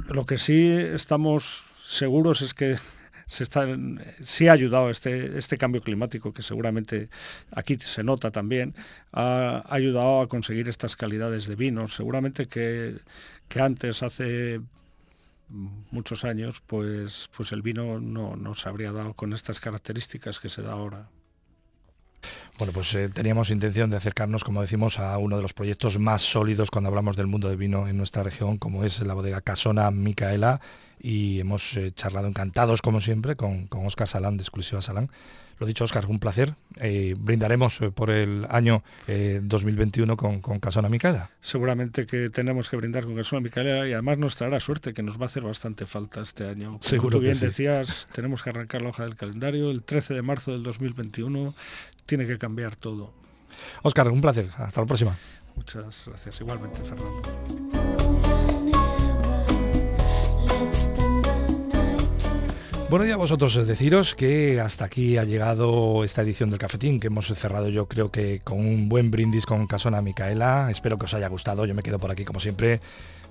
Lo 0.08 0.26
que 0.26 0.38
sí 0.38 0.68
estamos 0.68 1.64
seguros 1.84 2.42
es 2.42 2.54
que 2.54 2.76
se 3.26 3.42
está, 3.42 3.66
sí 4.22 4.48
ha 4.48 4.52
ayudado 4.52 4.90
este, 4.90 5.38
este 5.38 5.58
cambio 5.58 5.80
climático, 5.82 6.32
que 6.32 6.42
seguramente 6.42 7.08
aquí 7.50 7.76
se 7.78 8.04
nota 8.04 8.30
también, 8.30 8.74
ha 9.12 9.64
ayudado 9.68 10.22
a 10.22 10.28
conseguir 10.28 10.68
estas 10.68 10.96
calidades 10.96 11.46
de 11.46 11.56
vinos. 11.56 11.94
Seguramente 11.94 12.46
que, 12.46 12.98
que 13.48 13.60
antes, 13.60 14.02
hace 14.02 14.60
muchos 15.48 16.24
años, 16.24 16.62
pues, 16.66 17.28
pues 17.36 17.52
el 17.52 17.62
vino 17.62 18.00
no, 18.00 18.36
no 18.36 18.54
se 18.54 18.68
habría 18.68 18.92
dado 18.92 19.14
con 19.14 19.32
estas 19.32 19.60
características 19.60 20.40
que 20.40 20.48
se 20.48 20.62
da 20.62 20.72
ahora. 20.72 21.08
Bueno, 22.58 22.72
pues 22.72 22.94
eh, 22.94 23.08
teníamos 23.08 23.50
intención 23.50 23.90
de 23.90 23.98
acercarnos, 23.98 24.42
como 24.42 24.62
decimos, 24.62 24.98
a 24.98 25.16
uno 25.18 25.36
de 25.36 25.42
los 25.42 25.52
proyectos 25.52 25.98
más 25.98 26.22
sólidos 26.22 26.70
cuando 26.70 26.88
hablamos 26.88 27.16
del 27.16 27.26
mundo 27.26 27.48
del 27.48 27.58
vino 27.58 27.86
en 27.86 27.96
nuestra 27.96 28.22
región, 28.22 28.56
como 28.56 28.84
es 28.84 29.00
la 29.02 29.14
bodega 29.14 29.42
Casona 29.42 29.90
Micaela, 29.90 30.60
y 31.06 31.38
hemos 31.38 31.76
eh, 31.76 31.92
charlado 31.94 32.26
encantados, 32.26 32.82
como 32.82 33.00
siempre, 33.00 33.36
con, 33.36 33.68
con 33.68 33.86
Oscar 33.86 34.08
Salán, 34.08 34.36
de 34.36 34.42
Exclusiva 34.42 34.80
Salán, 34.80 35.08
lo 35.58 35.66
dicho, 35.66 35.84
Oscar, 35.84 36.06
un 36.06 36.18
placer. 36.18 36.54
Eh, 36.76 37.14
brindaremos 37.16 37.80
eh, 37.80 37.90
por 37.90 38.10
el 38.10 38.44
año 38.50 38.82
2021 39.06 40.12
eh, 40.12 40.16
con, 40.16 40.40
con 40.40 40.58
Casona 40.60 40.88
Micaela. 40.88 41.30
Seguramente 41.40 42.06
que 42.06 42.28
tenemos 42.28 42.68
que 42.68 42.76
brindar 42.76 43.04
con 43.04 43.14
Casona 43.14 43.40
Micaela 43.40 43.88
y 43.88 43.92
además 43.92 44.18
nos 44.18 44.36
traerá 44.36 44.60
suerte, 44.60 44.92
que 44.92 45.02
nos 45.02 45.18
va 45.18 45.24
a 45.24 45.26
hacer 45.26 45.44
bastante 45.44 45.86
falta 45.86 46.20
este 46.20 46.48
año. 46.48 46.78
Seguro 46.82 47.18
tú 47.18 47.22
bien 47.22 47.38
decías, 47.38 48.08
tenemos 48.12 48.42
que 48.42 48.50
arrancar 48.50 48.82
la 48.82 48.90
hoja 48.90 49.04
del 49.04 49.16
calendario. 49.16 49.70
El 49.70 49.82
13 49.82 50.14
de 50.14 50.22
marzo 50.22 50.52
del 50.52 50.62
2021 50.64 51.54
tiene 52.04 52.26
que 52.26 52.36
cambiar 52.36 52.74
todo. 52.74 53.14
Oscar, 53.82 54.08
un 54.10 54.20
placer. 54.20 54.50
Hasta 54.58 54.80
la 54.80 54.86
próxima. 54.86 55.16
Muchas 55.54 56.04
gracias. 56.06 56.40
Igualmente, 56.40 56.80
Fernando. 56.80 57.45
Bueno, 62.88 63.04
y 63.04 63.10
a 63.10 63.16
vosotros 63.16 63.66
deciros 63.66 64.14
que 64.14 64.60
hasta 64.60 64.84
aquí 64.84 65.18
ha 65.18 65.24
llegado 65.24 66.04
esta 66.04 66.22
edición 66.22 66.50
del 66.50 66.60
Cafetín, 66.60 67.00
que 67.00 67.08
hemos 67.08 67.26
cerrado 67.26 67.68
yo 67.68 67.86
creo 67.86 68.12
que 68.12 68.40
con 68.44 68.60
un 68.60 68.88
buen 68.88 69.10
brindis 69.10 69.44
con 69.44 69.66
Casona 69.66 70.00
Micaela. 70.02 70.68
Espero 70.70 70.96
que 70.96 71.06
os 71.06 71.14
haya 71.14 71.28
gustado. 71.28 71.66
Yo 71.66 71.74
me 71.74 71.82
quedo 71.82 71.98
por 71.98 72.12
aquí 72.12 72.24
como 72.24 72.38
siempre, 72.38 72.80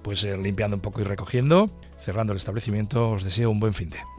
pues 0.01 0.25
eh, 0.25 0.37
limpiando 0.37 0.75
un 0.75 0.81
poco 0.81 0.99
y 0.99 1.05
recogiendo. 1.05 1.69
Cerrando 2.01 2.33
el 2.33 2.37
establecimiento, 2.37 3.11
os 3.11 3.23
deseo 3.23 3.49
un 3.49 3.61
buen 3.61 3.73
fin 3.73 3.89
de. 3.89 4.14